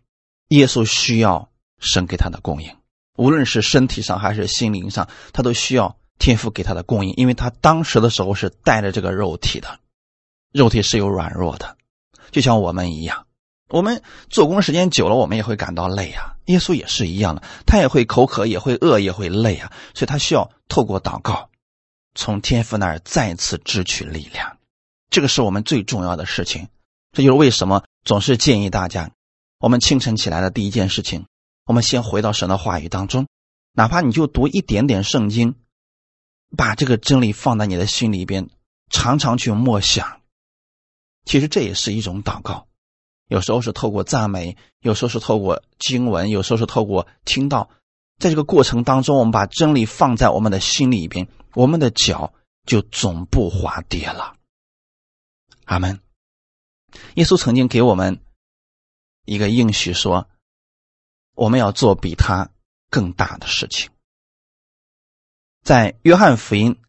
[0.48, 2.76] 耶稣需要神给他的供应，
[3.16, 9.78] 无论是身体上还是心灵上，他都需要天父给他的供应，因为他当时的时候是带着这个肉体的，
[10.52, 11.78] 肉体是有软弱的，
[12.34, 13.28] 就像我们一样。
[13.70, 16.36] 我们做工时间久了，我们也会感到累啊。
[16.46, 19.72] 耶稣也是一样的，他也会口渴，也会饿，也会累啊。
[19.94, 21.50] 所以他需要透过祷告，
[22.14, 24.58] 从天父那儿再次支取力量。
[25.10, 26.68] 这个是我们最重要的事情。
[27.14, 29.12] 这就是为什么总是建议大家，
[29.60, 31.26] 我们清晨起来的第一件事情，
[31.66, 33.28] 我们先回到神的话语当中，
[33.72, 35.56] 哪怕你就读一点点圣经，
[36.58, 38.50] 把这个真理放在你的心里边，
[38.90, 40.20] 常常去默想。
[41.26, 42.68] 其实这也是一种祷告。
[43.28, 47.70] 有时候是透过赞美，有时候是透过经文，有时候是透过听到。
[48.20, 52.34] 在这个过程当中，我们把真理放在我们的心里边，我们的脚
[52.66, 54.36] 就总不滑跌了。
[55.66, 56.00] 阿门。
[57.16, 58.20] 耶稣曾经给我们
[59.26, 60.30] 一个应许，说
[61.34, 62.52] 我们要做比他
[62.90, 63.90] 更大的事情。
[65.64, 66.80] 在约翰福音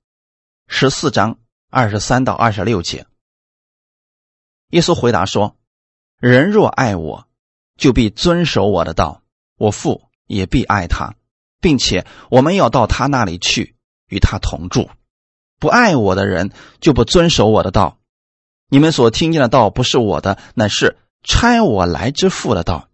[0.66, 1.38] 十四章
[1.70, 3.06] 二十三到二十六节，
[4.74, 5.56] 耶稣回答说。
[6.18, 7.26] 人若爱我，
[7.76, 9.20] 就必遵守我的道；
[9.56, 11.14] 我父也必爱他，
[11.60, 13.76] 并且我们要到他那里去，
[14.08, 14.90] 与他同住。
[15.60, 17.98] 不爱我的人，就不遵守我的道。
[18.68, 22.88] 你们所听见的道不是我的，乃是差我来之父的道。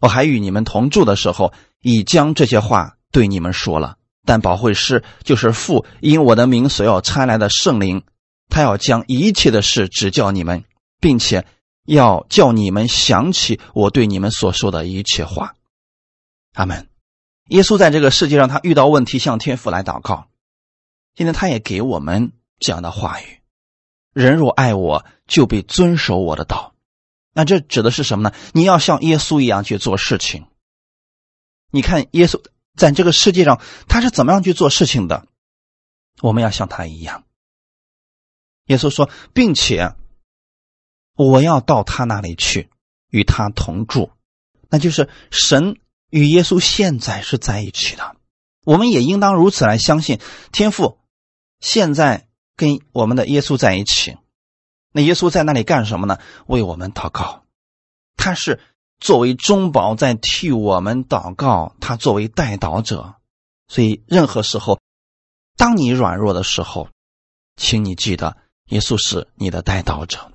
[0.00, 3.96] 我还与你们同住的时候，已将这些话对你们说了。
[4.24, 8.02] 但保惠师就是父因我的名所要差来的圣灵，
[8.48, 10.64] 他要将一切的事指教你们，
[11.02, 11.44] 并且。
[11.84, 15.56] 要叫你们想起我对你们所说的一切话，
[16.52, 16.88] 阿门。
[17.48, 20.28] 耶稣在这个世界上，他遇到问题向天父来祷告。
[21.16, 23.40] 今天他也给我们这样的话语：
[24.12, 26.72] 人若爱我，就必遵守我的道。
[27.32, 28.36] 那这指的是什么呢？
[28.52, 30.46] 你要像耶稣一样去做事情。
[31.72, 32.40] 你看耶稣
[32.76, 35.26] 在这个世界上他是怎么样去做事情的？
[36.20, 37.24] 我们要像他一样。
[38.66, 39.96] 耶稣说，并且。
[41.22, 42.70] 我要到他那里去，
[43.08, 44.10] 与他同住，
[44.68, 45.76] 那就是神
[46.10, 48.16] 与耶稣现在是在一起的。
[48.64, 50.20] 我们也应当如此来相信
[50.52, 50.98] 天父
[51.60, 54.16] 现在跟我们的耶稣在一起。
[54.92, 56.18] 那耶稣在那里干什么呢？
[56.46, 57.44] 为我们祷告，
[58.16, 58.60] 他是
[59.00, 63.14] 作为中保在替我们祷告，他作为代祷者。
[63.68, 64.80] 所以任何时候，
[65.56, 66.88] 当你软弱的时候，
[67.56, 70.31] 请你记得耶稣是你的代祷者。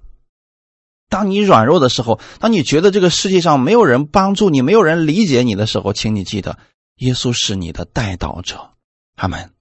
[1.09, 6.57] 当你软弱的时候，当你觉得这个世界上没有人帮助你、没有人理解你的时候，请你记得，
[6.97, 8.71] 耶稣是你的代祷者，
[9.15, 9.51] 阿门。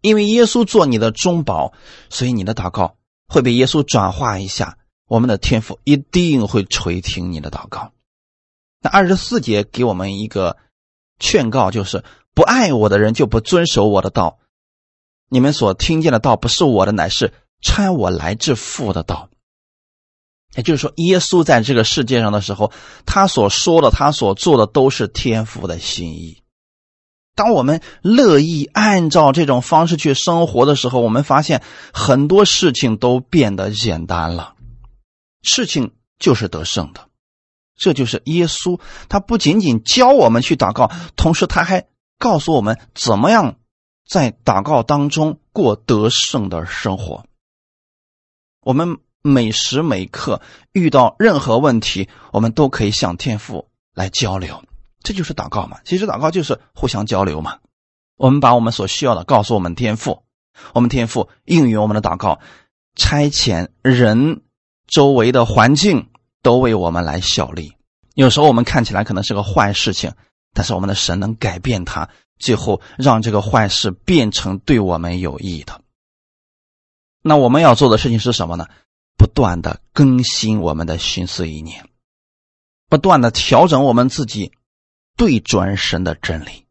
[0.00, 1.72] 因为耶稣做你的中保，
[2.10, 4.76] 所以你的祷告会被耶稣转化一下，
[5.08, 7.92] 我们的天父一定会垂听你的祷告。
[8.82, 10.58] 那二十四节给我们一个
[11.18, 14.38] 劝告，就是不爱我的人就不遵守我的道。
[15.30, 19.30] 你们所听见的道不是我的，乃是差我来自父的道。
[20.56, 22.70] 也就是说，耶稣在这个世界上的时候，
[23.06, 26.42] 他所说的、他所做的都是天父的心意。
[27.34, 31.60] 当我们乐意按照这种方式去生活的时候，我们发现
[31.92, 34.54] 很多事情都变得简单了。
[35.42, 35.90] 事情
[36.20, 37.08] 就是得胜的，
[37.76, 38.78] 这就是耶稣。
[39.08, 41.88] 他不仅仅教我们去祷告，同时他还
[42.18, 43.56] 告诉我们怎么样
[44.08, 47.26] 在祷告当中过得胜的生活。
[48.62, 48.98] 我们。
[49.26, 54.62] 每时每刻遇到任何问题，我们都可以向天父来交流，
[55.02, 55.78] 这就是祷告嘛。
[55.86, 57.56] 其实祷告就是互相交流嘛。
[58.18, 60.24] 我们把我们所需要的告诉我们天父，
[60.74, 62.38] 我们天父应允我们的祷告，
[62.96, 64.42] 差遣人
[64.86, 66.10] 周围的环境
[66.42, 67.72] 都为我们来效力。
[68.14, 70.12] 有时候我们看起来可能是个坏事情，
[70.52, 75.80] 但是我们的神能改变它，最后让这个坏事变成对我们有益的。
[77.22, 78.66] 那我们要做的事情是什么呢？
[79.16, 81.88] 不断的更新我们的心思意念，
[82.88, 84.52] 不断的调整我们自己，
[85.16, 86.66] 对准神的真理。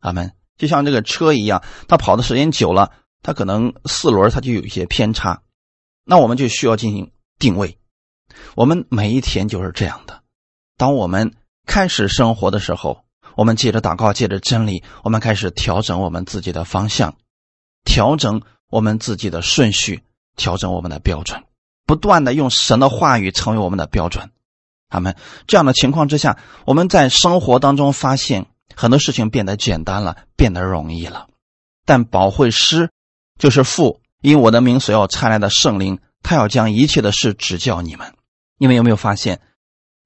[0.00, 0.32] 阿门。
[0.56, 5.42] 就像这个车一样，它跑的时间久了，它可能四轮它就有一些偏差，
[6.04, 7.78] 那我们就需要进行定位。
[8.56, 10.22] 我们每一天就是这样的。
[10.76, 17.16] 当我们开始生活的时候，我们借着祷告，借着真理，我们开始调整我们自己的方向，
[17.86, 20.02] 调整我们自己的顺序。
[20.36, 21.44] 调整我们的标准，
[21.86, 24.30] 不断的用神的话语成为我们的标准。
[24.88, 25.16] 他们
[25.46, 31.28] 这样的情况之下，我们在生活当中发现很多事情变得简单了，变得容易了。
[31.84, 32.90] 但保会师
[33.38, 38.14] 就是父，因我的名所要差来的圣灵，他要将一切的事指教你们。
[38.58, 39.40] 你们有没有发现，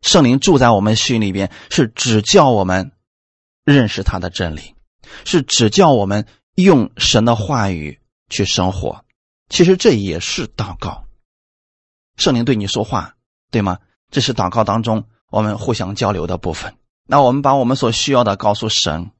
[0.02, 2.92] 圣灵住在我们心里边，是指教我们
[3.64, 4.74] 认识他的真理，
[5.24, 9.03] 是指教我们用神的话语去生活。
[9.48, 11.04] 其实这也是祷告，
[12.16, 13.14] 圣灵对你说话，
[13.50, 13.78] 对吗？
[14.10, 16.76] 这是祷告当中我们互相交流的部分。
[17.06, 19.10] 那我们把我们所需要的告诉神，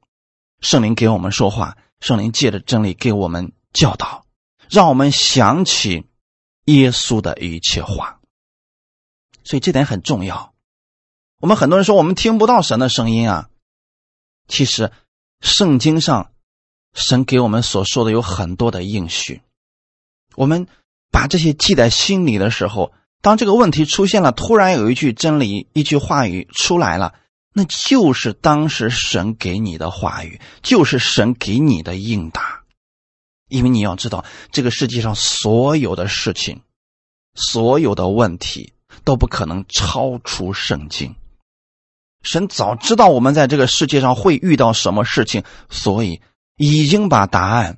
[0.61, 4.25] 圣灵给我们说话，圣灵借着真理给我们教导，
[4.69, 6.05] 让我们想起
[6.65, 8.19] 耶稣的一切话。
[9.43, 10.53] 所以这点很重要。
[11.39, 13.49] 我们很多人说我们听不到神的声音啊，
[14.47, 14.91] 其实
[15.41, 16.31] 圣经上
[16.93, 19.41] 神给我们所说的有很多的应许。
[20.35, 20.67] 我们
[21.11, 27.13] 把这些记在心里的时候，当这个问题出现了，突然有一句真理、一句话语出来了，
[27.53, 32.63] 那就是当时神给你的话语，就是神给你的应答。
[33.47, 36.61] 因为你要知道，这个世界上所有的事情、
[37.35, 41.15] 所有的问题都不可能超出圣经。
[42.23, 46.21] 神早知道我们在这个世界上会遇到什么事情，所以
[46.57, 47.77] 已经把答案。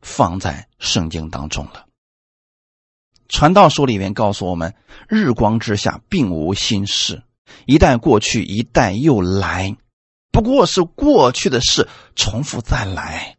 [0.00, 1.86] 放在圣经当中了。
[3.28, 4.74] 传道书里面告诉我们：
[5.08, 7.22] 日光之下并无新事，
[7.64, 9.76] 一代过去，一代又来，
[10.32, 13.36] 不过是过去的事重复再来。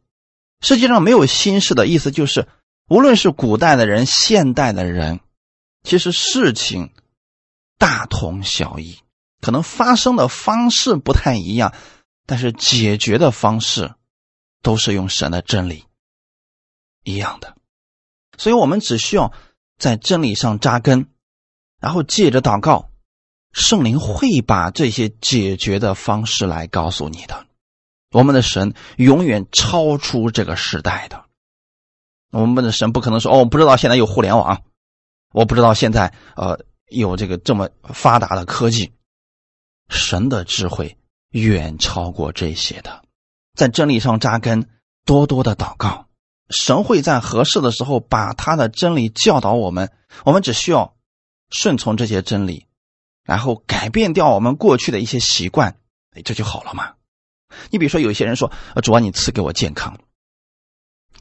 [0.62, 2.48] 世界上没有新事的意思，就是
[2.88, 5.20] 无论是古代的人、现代的人，
[5.84, 6.94] 其实事情
[7.78, 9.00] 大同小异，
[9.42, 11.74] 可能发生的方式不太一样，
[12.26, 13.96] 但是解决的方式
[14.62, 15.84] 都是用神的真理。
[17.04, 17.56] 一样的，
[18.38, 19.34] 所以我们只需要
[19.78, 21.08] 在真理上扎根，
[21.80, 22.92] 然后借着祷告，
[23.52, 27.48] 圣灵会把这些解决的方式来告诉你的。
[28.12, 31.26] 我们的神永远超出这个时代的，
[32.32, 34.64] 我们的神不可能说：“哦，我不知道现在有互联网，
[35.34, 38.94] 我不知道现在呃有这个这么发达的科技。”
[39.90, 40.98] 神的智慧
[41.32, 43.04] 远超过这些的，
[43.56, 44.70] 在真理上扎根，
[45.06, 46.08] 多多的祷告。
[46.52, 49.92] 神会在合适的时候把他的真理教导我们，
[50.26, 50.96] 我们只需要
[51.50, 52.68] 顺从这些真理，
[53.24, 55.78] 然后改变掉我们过去的一些习惯，
[56.12, 56.94] 哎，这就好了嘛。
[57.70, 58.52] 你比如说，有些人说
[58.84, 59.98] ：“主啊，你赐给我健康。”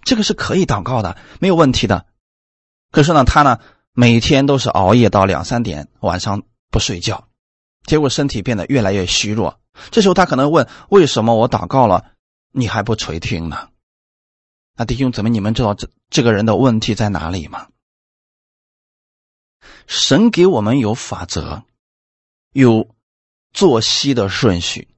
[0.05, 2.07] 这个是可以祷告的，没有问题的。
[2.93, 3.59] 可是呢，他呢
[3.93, 7.29] 每天都是熬夜到两三点，晚上不睡觉，
[7.85, 9.61] 结果身体变得越来越虚弱。
[9.91, 12.13] 这时候他可能问：“为什么我祷告了，
[12.53, 13.69] 你还不垂听呢？”
[14.81, 17.69] 那弟兄姊妹，你们知道这这个人的问题在哪里吗？
[19.87, 21.65] 神给我们有法则，
[22.55, 22.89] 有
[23.53, 24.89] 作息的顺序。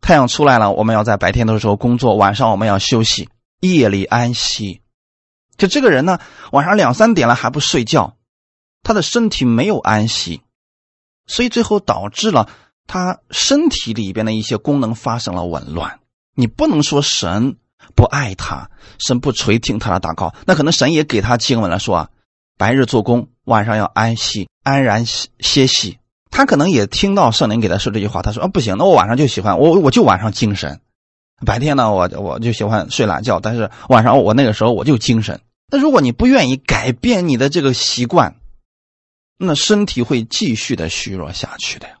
[0.00, 4.80] 太阳出来了，我们要在白天的时候工作；晚上我们要休息，夜里安息。
[5.56, 6.20] 就这个人呢，
[6.52, 8.16] 晚上两三点了还不睡觉，
[8.84, 10.40] 他的身体没有安息，
[11.26, 12.48] 所以最后导致了
[12.86, 15.98] 他身体里边的一些功能发生了紊乱。
[16.34, 17.58] 你不能说神
[17.94, 22.08] 不爱他，神不垂听他的祷告，那可能神也给他经文了，说啊，
[22.58, 25.98] 白日做工，晚上要安息，安然歇息。
[26.30, 30.80] 他可能也听到圣灵给他说这句话，他说啊，不行，那我晚上就喜欢我，我就晚上精神。
[31.44, 35.40] 白天呢，我我就喜欢睡懒觉，但是晚上我那个时候我就精神。
[35.70, 38.36] 那如果你不愿意改变你的这个习惯，
[39.38, 41.94] 那身体会继续的虚弱下去的呀。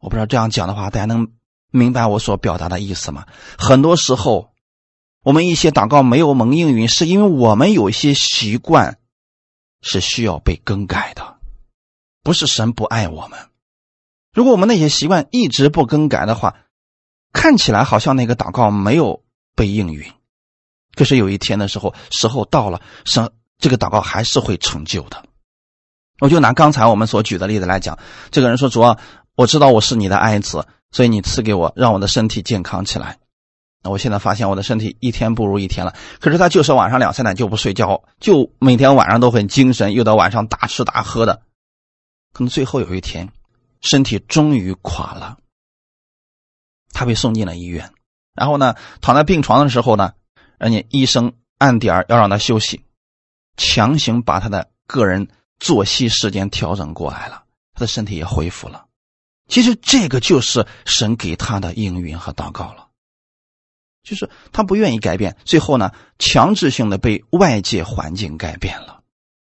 [0.00, 1.28] 我不知道这样讲的话，大家能
[1.70, 3.26] 明白我所表达的意思吗？
[3.58, 4.50] 很多时候，
[5.24, 8.98] 我们一些祷告没有蒙应允，是因为我们有一些习惯
[9.80, 11.38] 是需要被更改的，
[12.22, 13.38] 不是神不爱我们。
[14.34, 16.56] 如果我们那些习惯一直不更改的话，
[17.32, 19.24] 看起来好像那个祷告没有
[19.56, 20.12] 被应允，
[20.94, 25.24] 可是有一天的时候，时候到了，神这个祷告还是会成就的。
[26.20, 27.98] 我就拿刚才我们所举的例子来讲，
[28.30, 28.98] 这个人说：“主啊，
[29.34, 33.18] 我知道我是你的爱子，所以你赐给我，让我的身体健康起来。
[33.90, 35.94] 我现在发现我的身体一天不如一天了。
[36.20, 41.42] 可是他就是晚上两三点就不睡觉，就每天晚上都很精神，又到晚上大吃大喝的，
[42.32, 43.30] 可能最后有一天，
[43.80, 45.38] 身体终于垮了。”
[46.92, 47.92] 他被送进了医院，
[48.34, 50.12] 然后呢，躺在病床的时候呢，
[50.58, 52.84] 人家医生按点要让他休息，
[53.56, 57.42] 强行把他的个人作息时间调整过来了，
[57.74, 58.86] 他的身体也恢复了。
[59.48, 62.83] 其实这个就是神给他的应允和祷告了，
[64.04, 69.00] 就是他不愿意改变，最后呢，强制性的被外界环境改变了。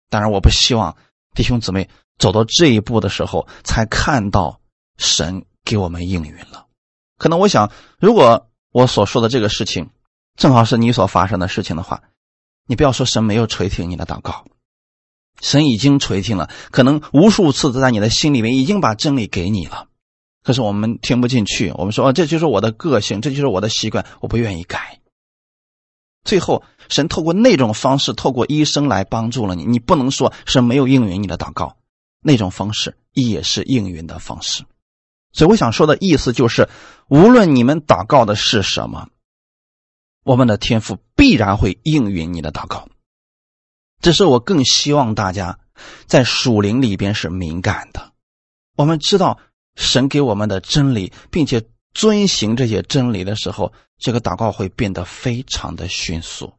[0.08, 0.96] 当然，我不希望
[1.34, 4.60] 弟兄姊妹走到这一步的时候才看到
[4.96, 6.66] 神给我们应允了。
[7.18, 9.90] 可能我想，如果我所说的这个事情
[10.36, 12.02] 正好是你所发生的事情的话，
[12.66, 14.44] 你不要说神没有垂听你的祷告，
[15.40, 19.88] 神已经垂听了，可能无数次都在你的心里面已经把真理给你了，
[20.44, 21.72] 可是我们听不进去。
[21.74, 25.00] 我们说，哦，这就是我的个性，这就是我的习惯，我不愿意改。
[26.22, 29.64] 最后，神透过那种方式，透过医生来帮助了你。
[29.64, 31.76] 你不能说是没有应允你的祷告，
[32.20, 34.64] 那种方式也是应允的方式。
[35.32, 36.68] 所以我想说的意思就是，
[37.08, 39.08] 无论你们祷告的是什么，
[40.24, 42.88] 我们的天赋必然会应允你的祷告。
[44.00, 45.58] 只是我更希望大家
[46.06, 48.12] 在属灵里边是敏感的。
[48.76, 49.38] 我们知道
[49.76, 56.52] 神给我们的真理，并且遵行这些真理的时候，这个祷告会变得非常的迅速。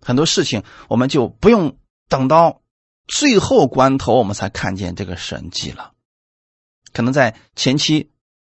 [0.00, 1.78] 很多事情我们就不用
[2.08, 2.62] 等到
[3.06, 5.92] 最后关头，我们才看见这个神迹了。
[6.92, 8.10] 可能在前期，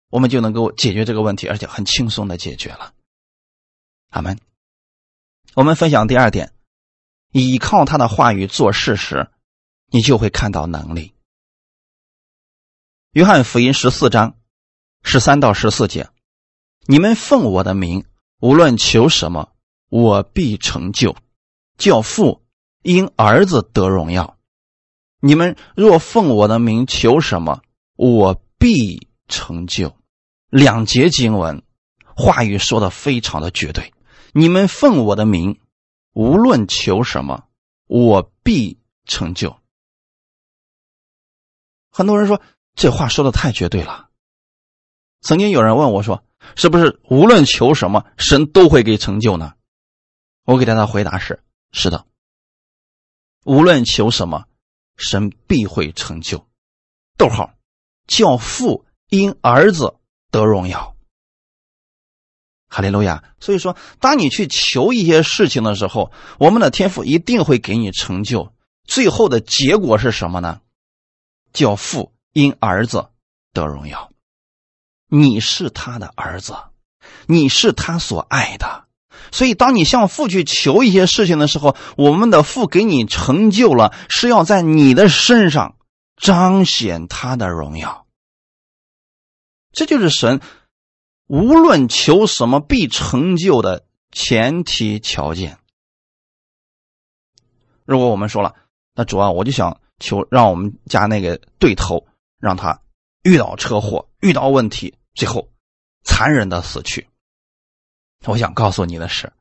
[0.09, 2.93] 我们就能够解决这个问题，而且很轻松的解决了。
[4.09, 4.39] 阿门。
[5.55, 6.51] 我们分享第二点，
[7.31, 9.29] 倚靠他的话语做事时，
[9.91, 11.13] 你就会看到能力。
[13.13, 14.39] 约翰福音十四章
[15.03, 16.09] 十三到十四节：
[16.87, 18.05] 你们奉我的名，
[18.39, 19.53] 无论求什么，
[19.87, 21.15] 我必成就，
[21.77, 22.43] 叫父
[22.81, 24.39] 因儿子得荣耀。
[25.19, 27.61] 你们若奉我的名求什么，
[27.95, 29.95] 我必成就，
[30.49, 31.61] 两节经文，
[32.15, 33.93] 话语说的非常的绝对。
[34.31, 35.59] 你们奉我的名，
[36.13, 37.43] 无论求什么，
[37.85, 39.55] 我必成就。
[41.91, 42.41] 很多人说
[42.75, 44.09] 这话说的太绝对了。
[45.21, 46.23] 曾经有人问我说
[46.55, 49.53] ：“是不是无论求什么，神都会给成就呢？”
[50.45, 52.05] 我给他的回答是：是的。
[53.45, 54.45] 无论求什么，
[54.97, 56.47] 神必会成就。
[57.17, 57.53] 逗号。
[58.05, 59.95] 叫父因儿子
[60.29, 60.97] 得荣耀，
[62.67, 63.23] 哈利路亚。
[63.39, 68.53] 所以说，当你去求一些事情的时候，我们的天赋一定会给你成就。
[68.83, 70.59] 最后的结果是什么呢？
[71.53, 73.07] 叫父因儿子
[73.53, 74.11] 得荣耀。
[75.07, 76.55] 你是他的儿子，
[77.27, 78.83] 你是他所爱的。
[79.31, 85.77] 所以，当你向父去求一些事情的时候，我们的父给你成就了，是要在你的身上。
[86.15, 88.05] 彰显他的荣耀，
[89.73, 90.39] 这就是神
[91.27, 95.57] 无论求什么必成就的前提条件。
[97.83, 98.55] 如果我们说了，
[98.93, 102.05] 那主啊，我就想求让我们家那个对头
[102.43, 102.81] 让他
[103.23, 105.49] 遇到车祸、遇到问题，最后
[106.03, 107.07] 残忍的死去。
[108.25, 109.31] 我想告诉你的是，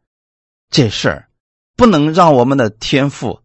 [0.71, 1.29] 这事儿
[1.77, 3.41] 不能让我们的天赋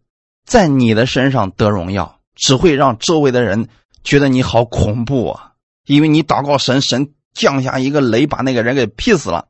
[0.46, 2.20] 在你的身上得荣耀。
[2.36, 3.68] 只会让周围的人
[4.04, 5.54] 觉得你好恐怖啊！
[5.86, 9.48] 因为你祷告神，神降下一个雷，把那个人给劈死了。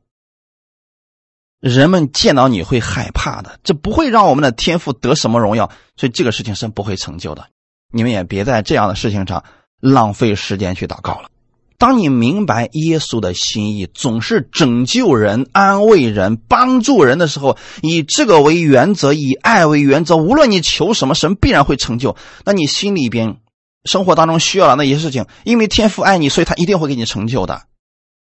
[1.59, 7.47] 人们见到你会害怕的，这不会让我们的天赋得什么荣耀，所以这个事情是不会成就的。
[7.91, 9.43] 你们也别在这样的事情上
[9.79, 11.29] 浪费时间去祷告了。
[11.77, 22.17] 当你明白耶稣的心意总是拯救人、安慰人、帮助人的时候，以这个为原则，以爱为原则，无论你求什么，神必然会成就。
[22.43, 23.37] 那你心里边、
[23.85, 27.61] 生活当中需要的那些事情，因为天父爱你，所以他一定会给你成就的。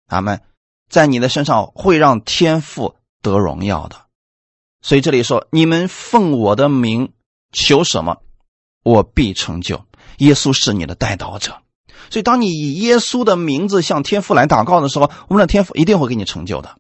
[0.07, 0.42] 阿门，
[0.88, 3.96] 在你的身上会让天父得荣耀的。
[4.80, 7.12] 所以这里说，你们奉我的名
[7.51, 8.18] 求什么，
[8.84, 9.84] 我必成就。
[10.20, 11.56] 耶稣是你的带导者。
[12.08, 16.76] 所以，当你以耶稣的名字向天父来祷告的时候，我们的天父一定会给你成就的。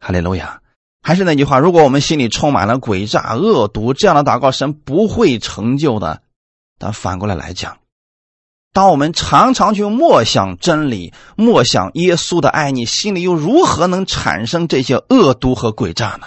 [0.00, 0.60] 哈利路亚！
[1.00, 6.22] 还是那句话，如果我们心里充满了诡诈、恶毒，这样的祷告神不会成就的。
[6.78, 7.76] 但反过来来讲，
[8.72, 16.26] 当我们常常去默想真理、默想耶稣的爱，你心里又如何能产生这些恶毒和诡诈呢？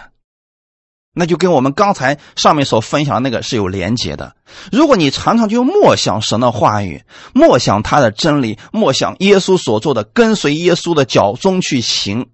[1.20, 4.36] 那就跟我们刚才上面所分享的那个是有连结的。
[4.72, 7.04] 如果你常常就默想神的话语，
[7.34, 12.30] 默想他的真理，默想耶稣所做的，跟随耶稣的脚踪去行，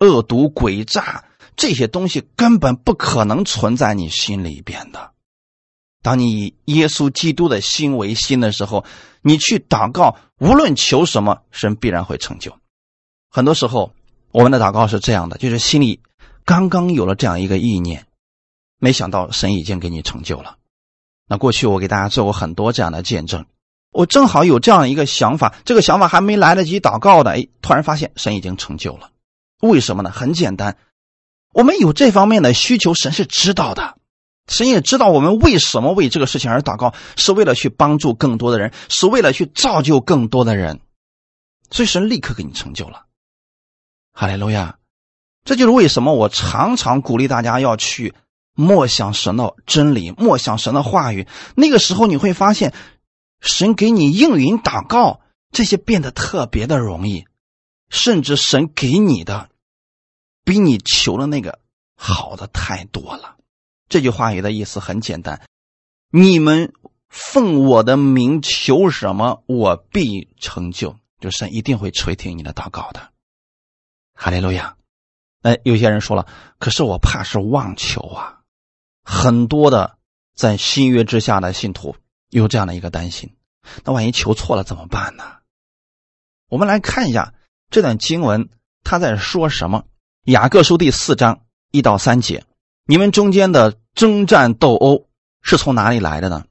[0.00, 5.12] 恶毒诡诈这些东西根本不可能存在你心里边的。
[6.02, 6.32] 当你
[6.64, 8.84] 以耶稣基督的心为心的时候，
[9.22, 12.58] 你去祷告，无论求什么，神必然会成就。
[13.30, 13.92] 很多时候，
[14.32, 16.00] 我们的祷告是这样的，就是心里。
[16.44, 18.06] 刚刚有了这样一个意念，
[18.78, 20.58] 没想到神已经给你成就了。
[21.26, 23.46] 那过去我给大家做过很多这样的见证，
[23.90, 29.10] 我正好有这样一个想法，这个想法还没来得及祷告的，哎，突然发现神已经成就了。
[29.60, 30.10] 为什么呢？
[30.10, 30.76] 很简单，
[31.54, 33.96] 我们有这方面的需求，神是知道的，
[34.46, 40.80] 神也知道我们为什么为这个事情而祷告，是为了去帮助更多的人，是为了去造就更多的人，
[41.70, 43.06] 所以神立刻给你成就了。
[44.12, 44.76] 哈利路亚。
[45.44, 48.14] 这就是为什么我常常鼓励大家要去
[48.54, 51.28] 默想神的真理，默想神的话语。
[51.54, 52.72] 那个时候你会发现，
[53.40, 55.20] 神给你应允祷告，
[55.50, 57.26] 这些变得特别的容易，
[57.90, 59.50] 甚至神给你的
[60.44, 61.58] 比你求的那个
[61.94, 63.36] 好的太多了。
[63.88, 65.42] 这句话语的意思很简单：
[66.10, 66.72] 你们
[67.08, 70.96] 奉我的名求什么，我必成就。
[71.20, 73.10] 就神一定会垂听你的祷告的。
[74.14, 74.76] 哈利路亚。
[75.44, 76.26] 哎，有些人说了，
[76.58, 78.40] 可是我怕是妄求啊。
[79.02, 79.98] 很多的
[80.34, 81.96] 在新约之下的信徒
[82.30, 83.36] 有这样的一个担心，
[83.84, 85.24] 那万一求错了怎么办呢？
[86.48, 87.34] 我们来看一下
[87.68, 88.48] 这段经文，
[88.84, 89.84] 他在说什么？
[90.24, 92.46] 雅各书第四章一到三节，
[92.86, 95.10] 你们中间的征战斗殴
[95.42, 96.46] 是从哪里来的呢？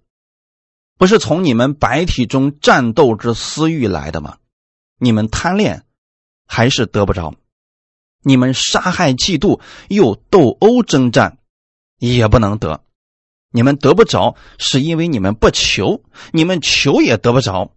[1.00, 4.38] 不是从你们白体中战斗之私欲来的吗？
[5.00, 5.84] 你们贪恋，
[6.46, 7.34] 还是得不着？
[8.24, 11.38] 你们杀害、嫉妒，又斗殴征战，
[12.00, 12.84] 也不能得。
[13.52, 16.02] 你们得不着，是因为你们不求；
[16.32, 17.72] 你们求也得不着，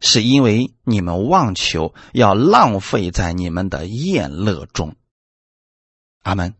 [0.00, 4.94] 是因为你们妄求，要浪费在你们的宴乐中。
[6.22, 6.54] 阿门。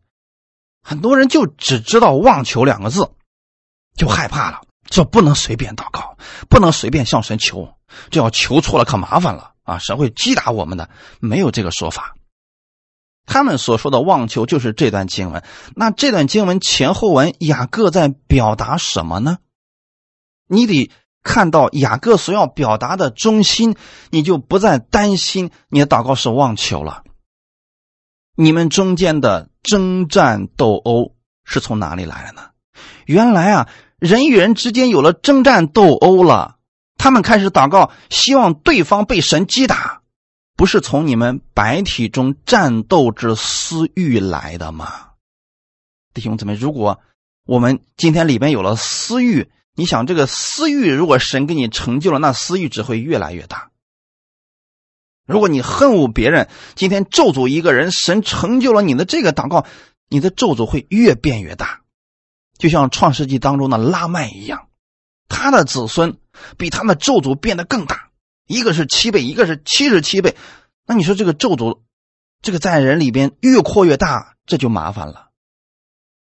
[0.82, 3.10] 很多人就只知道“妄求”两个字，
[3.94, 6.16] 就害怕了，就不能随便祷告，
[6.48, 7.74] 不能随便向神求，
[8.10, 9.78] 这要求错了可麻烦了啊！
[9.78, 10.88] 神会击打我们的。
[11.20, 12.16] 没有这个说法。
[13.28, 15.44] 他们所说的妄求就是这段经文。
[15.76, 19.38] 那这段经文前后文雅各在表达什么呢？
[20.48, 20.90] 你得
[21.22, 23.76] 看到雅各所要表达的中心，
[24.10, 27.04] 你就不再担心你的祷告是妄求了。
[28.34, 31.14] 你们中间的征战斗殴
[31.44, 32.48] 是从哪里来的呢？
[33.04, 33.68] 原来啊，
[33.98, 36.56] 人与人之间有了征战斗殴了，
[36.96, 39.97] 他们开始祷告，希望对方被神击打。
[40.58, 45.10] 不是从你们白体中战斗之私欲来的吗，
[46.12, 46.54] 弟兄姊妹？
[46.54, 47.00] 如果
[47.46, 53.70] 我们今天里边有了私欲，你想这个私欲，如果神给你成就了，那私欲只会越来越大。
[55.28, 59.64] 如果你恨恶别人，今天咒诅一个人，神成就了你的这个祷告，
[60.08, 61.82] 你的咒诅会越变越大，
[62.58, 64.66] 就像创世纪当中的拉麦一样，
[65.28, 66.18] 他的子孙
[66.56, 68.07] 比他的咒诅变得更大。
[68.48, 70.34] 一个是七倍，一个是七十七倍，
[70.86, 71.82] 那你说这个咒诅，
[72.42, 75.28] 这个在人里边越扩越大，这就麻烦了。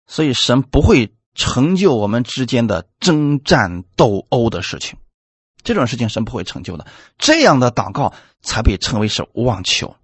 [0.06, 4.98] 所以神不会成就我们之间的征战斗殴的事情，
[5.62, 6.86] 这种事情神不会成就的。
[7.18, 8.12] 这样的祷告
[8.42, 9.96] 才被称为是妄求。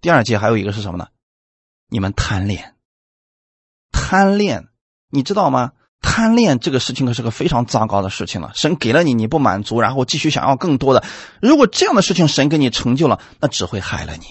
[0.00, 1.08] 第二节还有一个是什么呢？
[1.88, 2.76] 你们贪恋，
[3.92, 4.68] 贪恋，
[5.10, 5.72] 你知道吗？
[6.00, 8.52] 贪恋这个事情可是个非常糟糕的事情了。
[8.54, 11.04] 神给了你，你不满足，然后继续想要更多的。
[11.40, 14.24] 如果这样的事情神给你成就了，那只会害了你。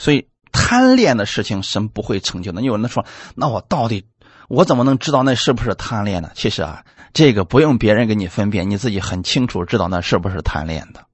[0.00, 2.62] 所以贪恋的事情，神不会成就的。
[2.62, 4.06] 有人说，那我到底
[4.48, 6.30] 我怎么能知道那是不是贪恋呢？
[6.34, 11.06] 其实啊，这个不用别人给你分辨，你自己很清楚知道那是不是贪恋的，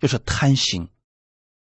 [0.00, 0.88] 就是贪心。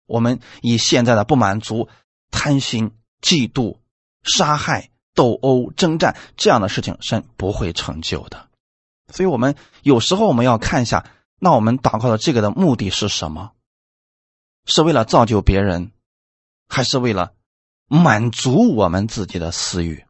[0.07, 1.89] 我们以现在的不满足、
[2.31, 3.79] 贪心、嫉妒、
[4.23, 8.49] 杀害、斗殴、征战这样的事情，神不会成就的。
[9.09, 11.07] 所以，我们有时候我们要看一下，
[11.39, 13.53] 那我们祷告的这个的目的是什么？
[14.65, 15.91] 是为了造就别人，
[16.69, 17.33] 还是为了
[17.89, 20.05] 满足我们自己的私欲？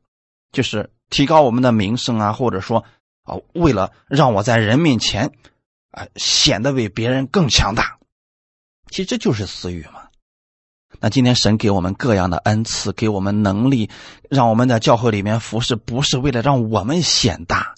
[0.52, 2.84] 就是提高我们的名声啊，或者说
[3.24, 5.32] 啊，为了让我在人面前
[5.90, 7.98] 啊显得比别人更强大。
[8.90, 10.01] 其实这就是私欲嘛。
[11.00, 13.90] 那今天神给我们各样的恩赐，给我们能力，
[14.30, 17.74] 让我们在教会里面服侍，不是为了让我们显大。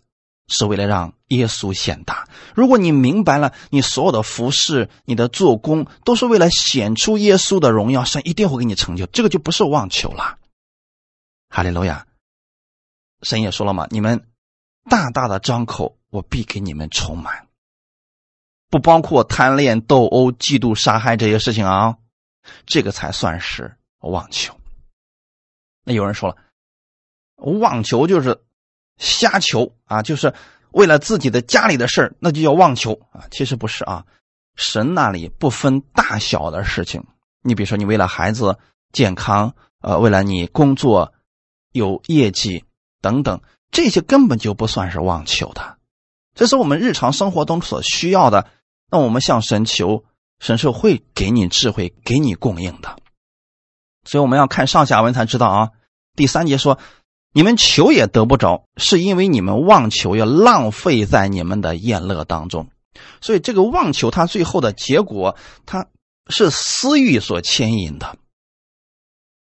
[0.46, 2.28] 是为了让耶稣显大。
[2.54, 9.06] 如果你明白了，你所有的服饰、你的做工都是为了显出耶稣的荣耀，神一定会给你成就。
[9.06, 10.36] 这个就不是妄求了。
[11.48, 12.06] 哈利路亚！
[13.22, 14.26] 神也说了嘛，你们
[14.90, 17.46] 大大的张口，我必给你们充满。
[18.68, 21.96] 不包括贪恋、斗殴、嫉妒、杀害这些事情啊，
[22.66, 24.54] 这个才算是妄求。
[25.84, 26.36] 那有人说了，
[27.36, 28.42] 妄求就是。
[28.96, 30.32] 瞎求啊，就是
[30.70, 33.26] 为了自己的家里的事，那就叫妄求啊。
[33.32, 34.06] 其实不是啊，
[34.54, 37.04] 神那里不分大小的事情。
[37.42, 38.56] 你比如说，你为了孩子
[38.92, 41.12] 健康，呃，为了你工作
[41.72, 42.64] 有业绩
[43.00, 43.42] 等等，
[43.72, 45.76] 这些根本就不算是妄求的。
[46.36, 48.48] 这是我们日常生活中所需要的。
[48.92, 50.04] 那我们向神求，
[50.44, 52.98] 神是会给你智慧，给你供应的。
[54.04, 55.70] 所以我们要看上下文才知道啊。
[56.14, 56.78] 第三节说。
[57.36, 62.68] 你们求也得不着，是因为你们妄求要浪费在你们的宴乐当中，
[63.20, 65.36] 所以这个妄求它最后的结果，
[65.66, 65.88] 它
[66.28, 68.16] 是私欲所牵引的。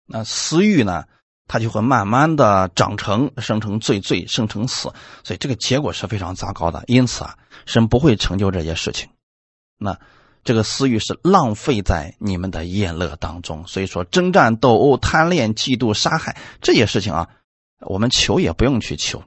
[0.05, 1.05] 那私欲呢，
[1.47, 4.91] 它就会慢慢的长成，生成罪，罪生成死，
[5.23, 6.83] 所以这个结果是非常糟糕的。
[6.87, 9.07] 因此啊，神不会成就这些事情。
[9.77, 9.97] 那
[10.47, 17.27] 这个私欲是浪费在你们的宴乐当中，所以说征战斗殴、贪恋、嫉妒、杀害这些事情啊。
[17.81, 19.21] 我们求也不用去求，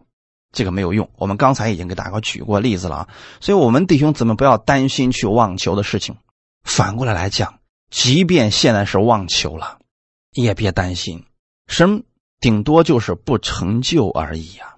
[0.51, 1.11] 这个没有用。
[1.17, 3.09] 我们刚才已经给大家举过例子了啊，
[3.39, 6.17] 所以我们弟兄姊妹不要担心去妄求的事情。
[6.65, 7.59] 反过来来讲，
[7.91, 9.77] 即便现在是妄求了，
[10.33, 11.27] 也别担心，
[11.67, 12.05] 神
[12.41, 14.77] 顶多就是不成就而已啊。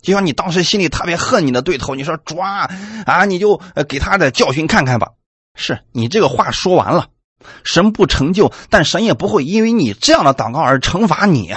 [0.00, 2.70] 就像你当时心里特别恨你的对头，你说抓
[3.04, 5.12] 啊，你就给他的教训看看吧。
[5.54, 7.08] 是你这个话说完了，
[7.64, 11.54] 神不成就，但神也不会因为你这样的祷告而惩罚你。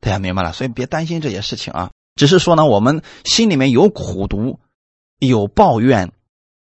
[0.00, 1.90] 大家明白了，所以别担心这些事情啊。
[2.16, 4.60] 只是说呢，我们心里面有苦毒、
[5.18, 6.12] 有抱怨、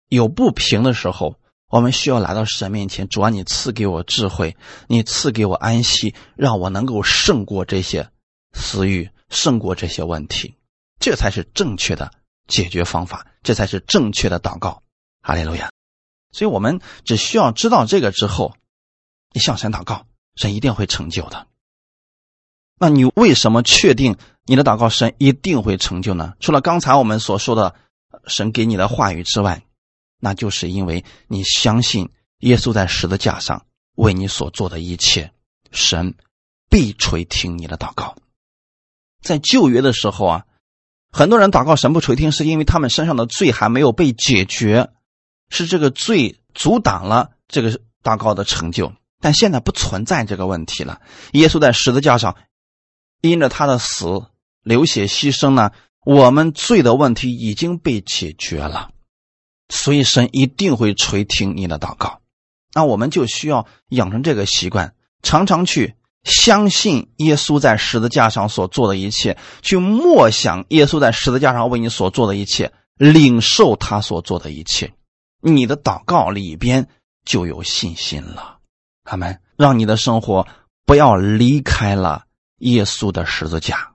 [0.08, 1.36] 有不平的时候，
[1.68, 8.08] 我们需要来到神面前，主啊，你赐给我智慧，你赐给我安息，让我能够胜过这些
[8.52, 10.54] 私欲，胜过这些问题，
[10.98, 12.10] 这才是正确的
[12.46, 14.82] 解决方法，这才是正确的祷告。
[15.22, 15.70] 哈利路亚。
[16.32, 18.54] 所以我们只需要知道这个之后，
[19.32, 20.06] 你向神祷告，
[20.36, 21.46] 神一定会成就的。
[22.80, 26.34] 那你为什么确定你的祷告神一定会成就呢？
[26.38, 27.74] 除了刚才我们所说的
[28.26, 29.64] 神给你的话语之外，
[30.20, 33.66] 那就是因为你相信耶稣在十字架上
[33.96, 35.32] 为你所做的一切，
[35.72, 36.14] 神
[36.70, 38.16] 必垂听你的祷告。
[39.20, 40.46] 在旧约的时候啊，
[41.10, 44.90] 很多人祷告神不垂听，是因为他们身上的罪还没有被解决，
[45.50, 48.92] 是这个罪阻挡了这个祷告的成就。
[49.20, 51.00] 但现在不存在这个问题了，
[51.32, 52.36] 耶稣在十字架上。
[53.20, 54.26] 因着他的死
[54.62, 55.72] 流血牺牲呢，
[56.04, 58.90] 我们罪的问题已经被解决了，
[59.68, 62.20] 所以神一定会垂听你的祷告。
[62.72, 74.94] 那我们就需要养成这个习惯，常常去相信耶稣在十字架上所做的一切，去默想耶稣在十字架上为你所做的一切，领受他所做的一切，
[75.40, 76.88] 你的祷告里边
[77.24, 78.58] 就有信心了。
[79.04, 80.46] 他们让你的生活
[80.86, 82.24] 不要离开了。
[82.60, 83.92] 耶稣的十字架，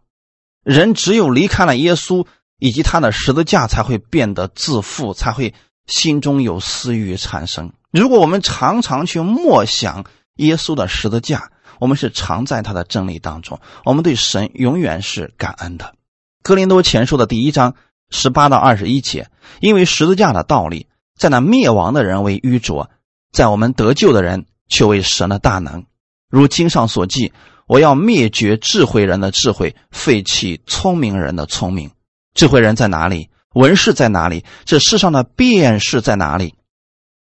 [0.63, 2.25] 人只有离开了耶稣
[2.59, 5.53] 以及他的十字架，才会变得自负，才会
[5.85, 7.73] 心中有私欲产生。
[7.91, 15.93] 如果我们常常去默想耶稣的十字架，我们是常在他的真理当中，我们对神永远是感恩的。
[16.41, 17.75] 哥林多前书的第一章
[18.11, 19.29] 十八到二十一节，
[19.59, 20.87] 因为十字架的道理，
[21.17, 22.89] 在那灭亡的人为愚拙，
[23.31, 25.85] 在我们得救的人却为神的大能，
[26.29, 27.31] 如经上所记。
[27.65, 31.91] 我要灭绝智慧人的智慧，废弃聪明人的聪明。
[32.33, 33.29] 智慧人在哪里？
[33.53, 34.43] 文士在哪里？
[34.65, 36.55] 这世上的辨识在哪里？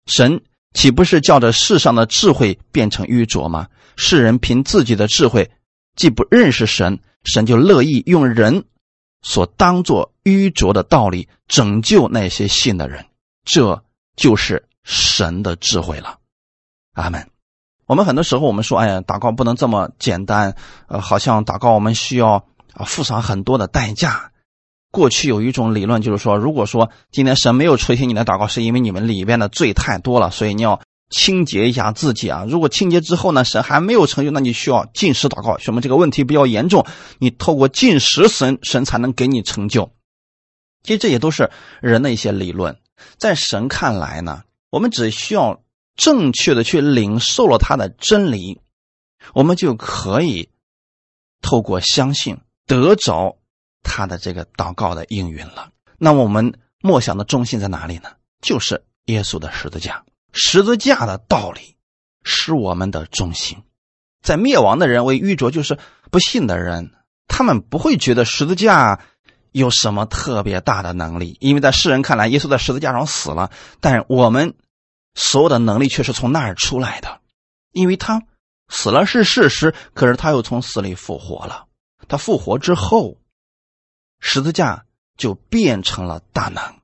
[0.07, 0.41] 神
[0.72, 3.68] 岂不是叫着世上的智慧变成愚拙吗？
[3.97, 5.53] 世人凭自己的智慧，
[5.95, 8.64] 既不认识神，神就乐意用人
[9.22, 13.07] 所当作愚拙的道理拯救那些信的人。
[13.45, 13.84] 这
[14.16, 16.18] 就是神的智慧了。
[16.95, 17.28] 阿门。
[17.86, 20.57] 我们很多时候我们说，哎呀，祷告不能这么简单，
[20.88, 24.30] 呃，好像祷告我们需要啊付上很多的代价。
[24.90, 30.80] 过去有一种理论，就是说，如果说今天神没有垂听你的祷告，是因为你们里边的罪太多了，所以你要
[31.11, 32.47] 清洁一下自己啊。
[32.49, 36.86] 如果清洁之后呢，神还没有成就，那你需要进食祷告，说明这个问题比较严重，
[37.18, 39.90] 你透过进食，神神才能给你成就。
[40.84, 41.51] 其实这也都是
[41.82, 42.78] 人的一些理论，
[43.16, 45.62] 在神看来呢，我们只需要
[45.97, 48.61] 正确的去领受了他的真理，
[49.32, 50.51] 我们就可以
[51.40, 53.38] 透过相信得着。
[53.86, 58.12] 他的这个祷告的应允了，那我们默想的中心在哪里呢？
[58.40, 61.76] 就是耶稣的十字架，十字架的道理
[62.22, 63.62] 是我们的中心。
[64.22, 65.78] 在灭亡的人为愚拙，就是
[66.11, 66.95] 不信的人，
[67.28, 69.05] 他们不会觉得十字架
[69.55, 74.55] 有什么特别大的能力，因为在世人看来，耶稣在十字架上死了，但我们
[75.14, 77.20] 所有的能力却是从那儿出来的，
[77.70, 78.24] 因为他
[78.68, 81.66] 死了是事实，可是他又从死里复活了，
[82.09, 83.16] 他复活之后。
[84.26, 84.86] 十字架
[85.18, 86.80] 就变成了大能，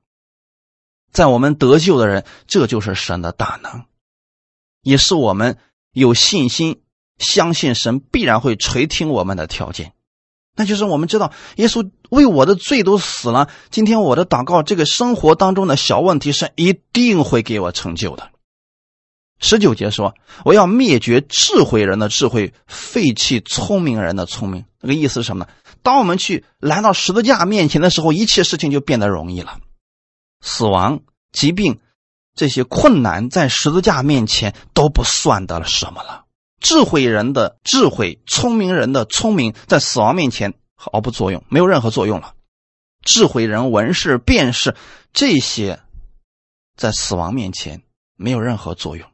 [1.11, 3.85] 在我们得救的人，这就是神的大能，
[4.83, 5.57] 也是我们
[5.91, 6.83] 有信心
[7.17, 9.93] 相信神必然会垂听我们的条件。
[10.55, 18.29] 那就是我们知道耶稣为我的罪都死了，今天我的祷告，这个生活当中的小问题，是一定会给我成就的。
[19.39, 25.51] 十九节说：“我要灭绝智慧人的智慧，废弃聪明人的聪明。”那个意思是什么呢？
[25.83, 29.59] 当我们去来到十字架面前的时候，一切事情就变得容易了。
[30.41, 30.99] 死亡、
[31.31, 31.79] 疾病
[32.35, 36.25] 这些困难，在十字架面前都不算得了什么了。
[36.59, 40.53] 智慧人的智慧、聪明人的聪明，在死亡面前
[40.83, 42.33] 毫不作用，没有任何作用了。
[43.05, 44.75] 智慧人文士、辨士
[45.13, 45.79] 这些，
[46.75, 47.83] 在死亡面前
[48.17, 49.07] 没有任何作用。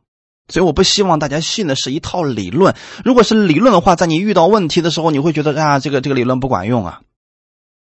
[0.47, 2.73] 所以，我不希望大家信的是一套理论。
[3.03, 7.01] 如果是理论的话，在你遇到问题的时候，你会觉得啊，这个这个理论不管用啊。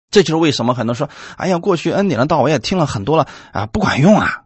[0.09, 4.45] 这就是为什么很多说，哎呀，过去恩典的道我也听了很多了啊，不管用啊。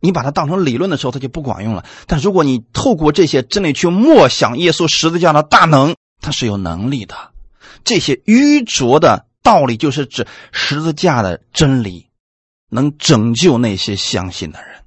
[0.00, 1.84] 你把它当成理论的时候，它就不管用了。
[2.06, 7.33] 但如果你透过这些真理去默想耶稣十字架的大能，它是有能力的。
[7.84, 12.08] 这些愚拙的道理，就是指十字架的真理，
[12.70, 14.84] 能拯救那些相信的人。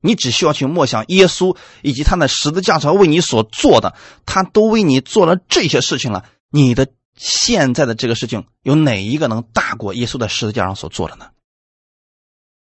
[0.00, 6.28] 你只需要去默想耶稣以及他的十字架上为你所做的，他都为你做了这些事情了。
[6.50, 6.86] 你的
[7.16, 11.30] 现在的这个事情有哪一个能大过耶稣在十字架上所做的呢？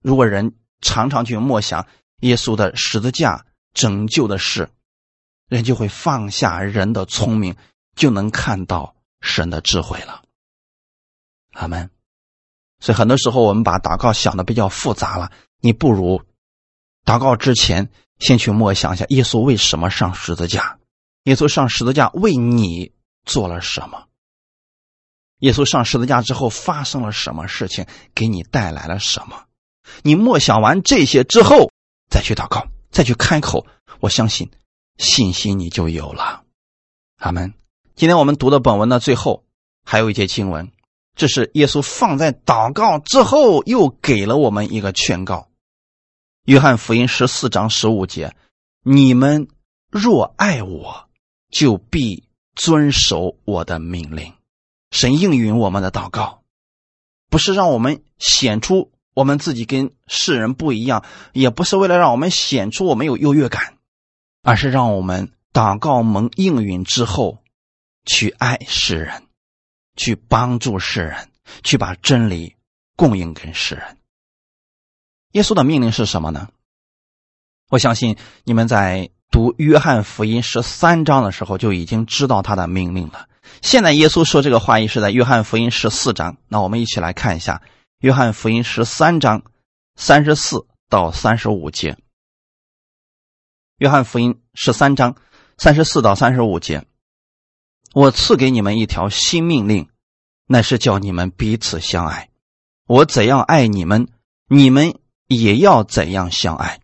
[0.01, 1.86] 如果人常常去默想
[2.22, 4.70] 耶稣的十字架拯救的事，
[5.49, 7.55] 人就会放下人的聪明，
[7.95, 10.24] 就能看到神的智慧了。
[11.53, 11.89] 阿门。
[12.80, 16.24] 所以很多时候我们把祷告想的比较复杂了，你不如。
[17.03, 20.80] 祷告之前，先去默想一下耶稣为什么上十字架？
[21.24, 22.93] 耶稣上十字架为你
[23.26, 24.07] 做了什么？
[25.39, 27.86] 耶稣上十字架之后发生了什么事情？
[28.15, 29.45] 给你带来了什么？
[30.03, 31.72] 你默想完这些之后，
[32.09, 33.65] 再去祷告，再去开口，
[33.99, 34.49] 我相信
[34.97, 36.45] 信心你就有了。
[37.17, 37.53] 阿门。
[38.00, 39.43] 今天我们读的本文的最后
[39.84, 40.72] 还有一节经文，
[41.18, 45.50] 这是耶稣放在祷告之后又给了我们一个劝告。
[46.45, 48.34] 约翰福音十四章十五节
[48.86, 49.50] ：“你们
[49.91, 51.10] 若爱我，
[51.52, 52.24] 就必
[52.56, 54.32] 遵守我的命令。”
[54.91, 56.43] 神应允我们的祷告，
[57.30, 63.74] 不是让我们显出我们自己跟世人不一样，也不是为了让我们显出我们有优越感，
[64.41, 67.39] 而是让我们祷告蒙应允之后，
[68.10, 69.28] 去爱世人，
[69.95, 71.30] 去帮助世人，
[71.64, 72.55] 去把真理
[72.95, 73.97] 供应给世人。
[75.34, 76.49] 耶稣的命令是什么呢？
[77.70, 83.30] 我相信你们在读约翰福音十三章的时候就已经知道他的命令了。
[83.62, 87.62] 现在耶稣说这个话语是在约翰福音十四章，那我们一起来看一下
[87.99, 89.43] 约翰福音十三章
[89.95, 91.95] 三十四到三十五节。
[93.78, 95.16] 约翰福音十三章
[95.60, 96.88] 三十四到三十五节，
[97.94, 99.88] 我赐给你们一条新命令，
[100.46, 102.30] 乃是叫你们彼此相爱。
[102.86, 104.08] 我怎样爱你们，
[104.48, 105.00] 你们。
[105.30, 106.82] 也要怎样相爱？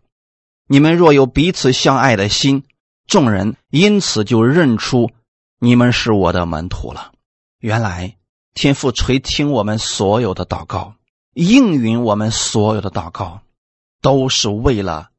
[0.68, 2.62] 你们若有彼此相爱的心，
[3.08, 5.10] 众人因此就认出
[5.58, 7.10] 你们是我的门徒了。
[7.58, 8.16] 原来
[8.54, 10.94] 天父垂听我们所有的祷告，
[11.34, 13.40] 应允我们所有的祷告，
[14.00, 15.10] 都是为了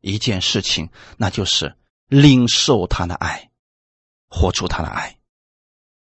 [0.00, 0.88] 一件事情，
[1.18, 1.76] 那就是
[2.08, 3.50] 领受他的爱，
[4.30, 5.18] 活出他的爱。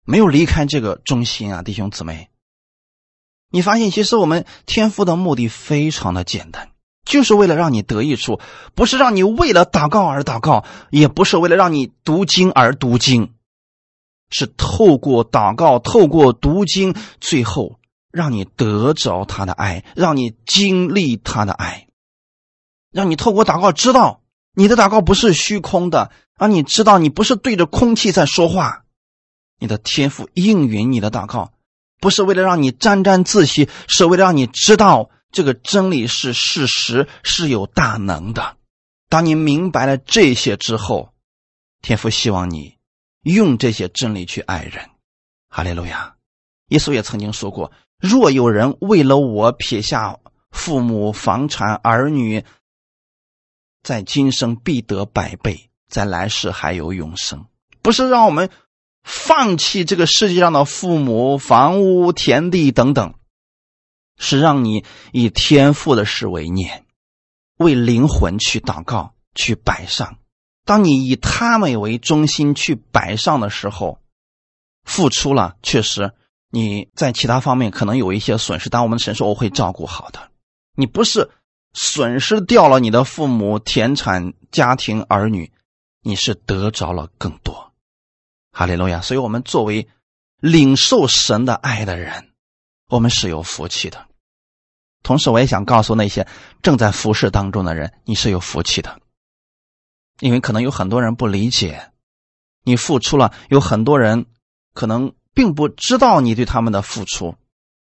[0.04, 2.28] 没有离开这个中心啊，弟兄姊妹，
[3.50, 6.70] 你发现其实我们天赋的目的非常的简单，
[7.04, 8.40] 就是为了让你得益处，
[8.74, 13.32] 不是让你为了祷告而祷告，也不是为了让你读经而读经，
[14.30, 17.78] 是透过祷告，透过读经，最后
[18.10, 21.86] 让你得着他的爱，让你经历他的爱，
[22.90, 24.20] 让你透过祷告知道
[24.54, 28.81] 你的祷告不是虚空的，让你知道你不是对着空气在说话。
[29.62, 31.52] 你的天赋应允你的祷告，
[32.00, 38.56] 不是为了让你沾沾自喜，是为了让你知道这个真理是事实，是有大能的。
[39.08, 41.14] 当你明白了这些之后，
[41.80, 42.76] 天父希望你
[43.22, 44.90] 用这些真理去爱人。
[45.48, 46.16] 哈利路亚！
[46.70, 47.70] 耶稣也曾经说过
[48.02, 50.18] ：“若有人为了我撇下
[50.50, 52.44] 父母、房产、儿女，
[53.84, 57.46] 在今生必得百倍，在来世还有永生。”
[57.80, 58.50] 不是让我们。
[59.02, 63.14] 放弃这个世界上的父母、房屋、田地等等，
[64.18, 66.84] 是让你以天赋的事为念，
[67.56, 70.18] 为灵魂去祷告、去摆上。
[70.64, 73.98] 当你以他们为中心去摆上的时候，
[74.84, 76.12] 付出了，确实
[76.50, 80.30] 你在其他方面可能有一些损失，但我们神说我会照顾好的。
[80.76, 81.30] 你不是
[81.72, 85.50] 损失掉了你的父母、田产、家庭、儿女，
[86.02, 87.71] 你是得着了更多。
[88.52, 89.00] 哈利路亚！
[89.00, 89.88] 所以，我们作为
[90.38, 92.30] 领受神的爱的人，
[92.88, 94.06] 我们是有福气的。
[95.02, 96.28] 同时，我也想告诉那些
[96.62, 99.00] 正在服侍当中的人，你是有福气的，
[100.20, 101.90] 因为可能有很多人不理解
[102.62, 104.26] 你付出了，有很多人
[104.74, 107.34] 可能并不知道你对他们的付出，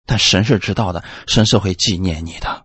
[0.07, 2.65] 但神是知道的，神是会纪念你的。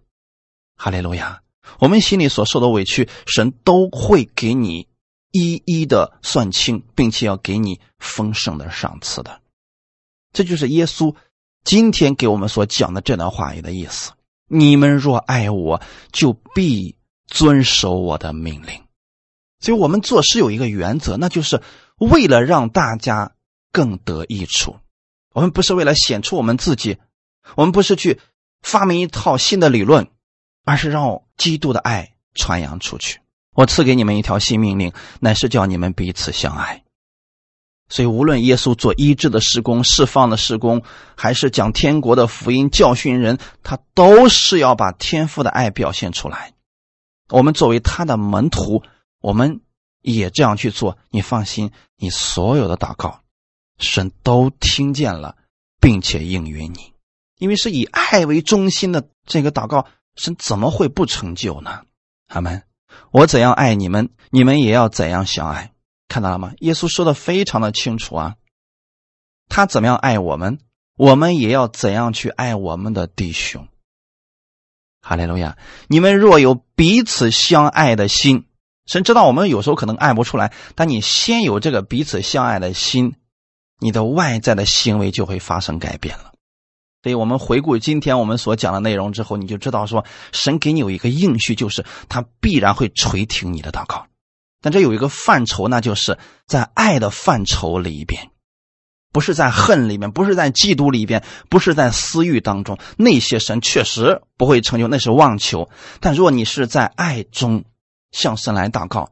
[0.76, 1.42] 哈利路亚！
[1.80, 4.88] 我们心里所受的委屈，神都会给你。
[5.32, 9.42] 一一的算清，并且要给你丰盛的赏赐的，
[10.34, 11.16] 这就是耶稣
[11.64, 14.12] 今天给我们所讲的这段话语的意思。
[14.48, 16.96] 你们若爱我，就必
[17.28, 18.84] 遵守我的命令。
[19.60, 21.62] 所以，我们做事有一个原则，那就是
[21.98, 23.36] 为了让大家
[23.72, 24.78] 更得益处。
[25.34, 26.98] 我们不是为了显出我们自己，
[27.56, 28.20] 我们不是去
[28.62, 30.08] 发明一套新的理论，
[30.66, 33.20] 而是让基督的爱传扬出去。
[33.60, 36.86] 我赐给你们一条新命令，乃是叫你们彼此相爱。
[37.89, 40.82] 所以，无论耶稣做医治的施工、释放的施工，
[41.18, 46.53] 还是讲天国的福音、教训人，他都是要把天父的爱表现出来。
[47.28, 48.82] 我们作为他的门徒，
[49.20, 49.60] 我们
[50.01, 50.97] 也这样去做。
[51.10, 53.20] 你放心，你所有的祷告，
[53.78, 55.36] 神都听见了，
[55.82, 56.93] 并且应允你，
[57.38, 59.86] 因为是以爱为中心的这个祷告，
[60.16, 61.82] 神怎么会不成就呢？
[62.30, 62.64] 阿门。
[63.12, 65.72] 我怎样爱你们，你们也要怎样相爱，
[66.08, 66.54] 看到了吗？
[66.60, 68.36] 耶稣说的非常的清楚啊，
[69.48, 70.60] 他怎么样爱我们，
[70.96, 73.68] 我们也要怎样去爱我们的弟兄。
[75.02, 75.58] 哈利路亚！
[75.88, 78.46] 你们若有彼此相爱的心，
[78.86, 83.16] 神知道我们有时候可能爱不出来，但你先有这个彼此相爱的心，
[83.80, 86.34] 你的外在的行为就会发生改变了。
[87.02, 94.08] 所以我们回顾今天我们所讲的内容之后，你就知道说，神给你有一个应许，就是他必然会垂听你的祷告。
[94.62, 98.32] 但这有一个范畴，那就是在爱的范畴里边，
[99.14, 102.78] 不是在恨里面，不是在嫉妒里边，不是在私欲当中。
[102.97, 105.70] 那些神确实不会成就，那是妄求。
[106.02, 107.64] 但如果你是在爱中
[108.12, 109.12] 向神来祷告，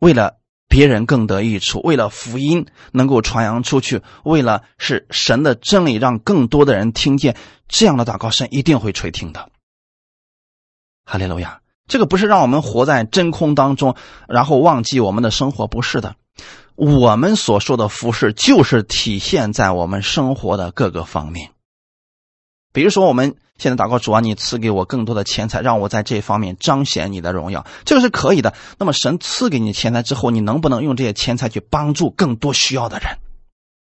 [0.00, 0.38] 为了。
[0.74, 7.36] 别人更得益处，为了福音能够传扬出去，为了是神的真理让更多的人听见，
[7.68, 9.50] 这样的祷告神一定会垂听的。
[11.04, 11.60] 哈利路亚！
[11.86, 13.94] 这个不是让我们活在真空当中，
[14.26, 16.16] 然后忘记我们的生活，不是的。
[16.74, 21.52] 我们所说的服饰，就是体现在我们生活的各个方面。
[22.72, 28.52] 比如说，我们现在祷告主啊，你赐给我更多的钱财，让我在这方面彰显你的荣耀，这个是可以的。
[28.78, 33.18] 那么，神赐给你钱财之后，你能不能用这些钱财去帮助更多需要的人？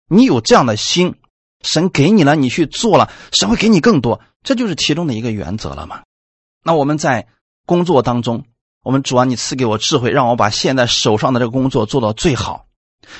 [0.09, 1.15] 你有这样的心，
[1.61, 6.01] 神给你了，你去做了，神会给你更多，这就是其中的一个原则了嘛？
[6.63, 7.27] 那我们在
[7.65, 8.43] 工作当中，
[8.83, 12.65] 我们主啊，你赐给我智慧，让我把现在手上的这个工作做到最好。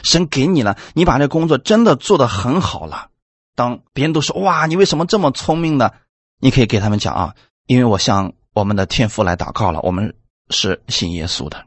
[0.04, 3.10] 神给你了，你把这工作真的做得很好了。
[3.56, 5.92] 当别人都说哇，你为什么这么聪明呢？
[6.40, 10.16] 你可以给他们讲啊，因为我向我们的天父来祷告了，我们
[10.50, 11.66] 是信耶稣的。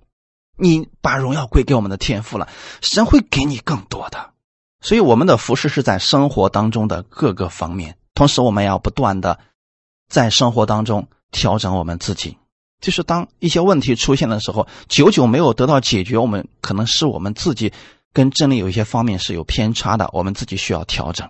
[0.57, 2.49] 你把荣耀归给我们的天父了，
[2.81, 4.31] 神会给你更多的。
[4.81, 9.39] 所以我们的服饰是在生活当中的各个方面，同时我们要不断的
[10.09, 12.37] 在生活当中调整我们自己。
[12.81, 17.73] 就是当一些问题出现的时候，久久没有得到解决，我们可能是我们自己
[18.12, 21.29] 跟真理有一些方面是有偏差的，我们自己需要调整。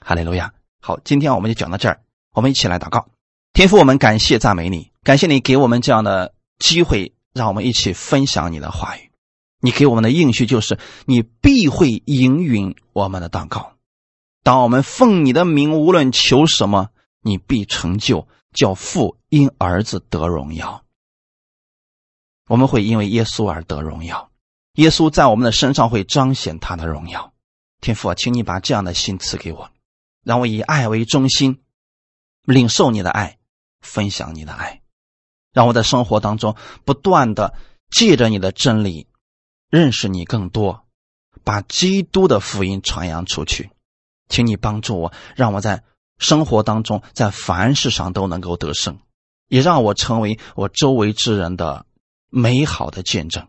[0.00, 0.52] 哈利路亚！
[0.80, 2.00] 好，今天我们就讲到这儿，
[2.38, 3.08] 我们一起来祷告。
[3.52, 9.10] 天父，我们感谢赞美你，感谢你给我们这样的机会，让我们一起分享你的话语。
[9.60, 13.72] 你给我们的应许就是，你必会应允我们的祷告。
[14.44, 16.90] 当我们奉你的名，无论求什么，
[17.22, 20.84] 你必成就，叫父因儿子得荣耀。
[22.46, 24.30] 我们会因为耶稣而得荣耀，
[24.74, 27.32] 耶稣在我们的身上会彰显他的荣耀。
[27.80, 29.68] 天父啊，请你把这样的心赐给我，
[30.24, 31.58] 让我以爱为中心，
[32.52, 33.36] 领受你的爱。
[33.80, 34.82] 分享你的爱，
[35.52, 37.54] 让我在生活当中不断的
[37.90, 39.06] 借着你的真理
[39.70, 40.84] 认识你更多，
[41.44, 43.70] 把基督的福音传扬出去。
[44.28, 45.84] 请你帮助我，让我在
[46.18, 48.98] 生活当中在凡事上都能够得胜，
[49.46, 51.86] 也让我成为我周围之人的
[52.28, 53.46] 美好的见证。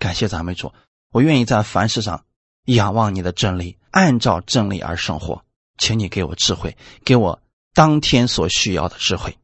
[0.00, 0.74] 感谢咱们主，
[1.12, 2.24] 我愿意在凡事上
[2.64, 5.44] 仰望你的真理，按照真理而生活。
[5.78, 7.40] 请你给我智慧，给我
[7.78, 9.38] 当天所需要的智慧。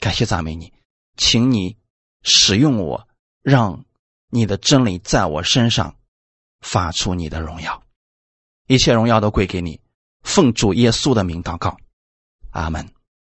[0.00, 0.72] 感谢赞美你，
[1.18, 1.76] 请你
[2.22, 3.06] 使用我，
[3.42, 3.84] 让
[4.30, 5.94] 你的真理在我身上
[6.62, 7.82] 发出你的荣耀，
[8.68, 9.78] 一切荣耀都归给你。
[10.22, 11.76] 奉主耶稣的名祷告，
[12.52, 12.88] 阿门。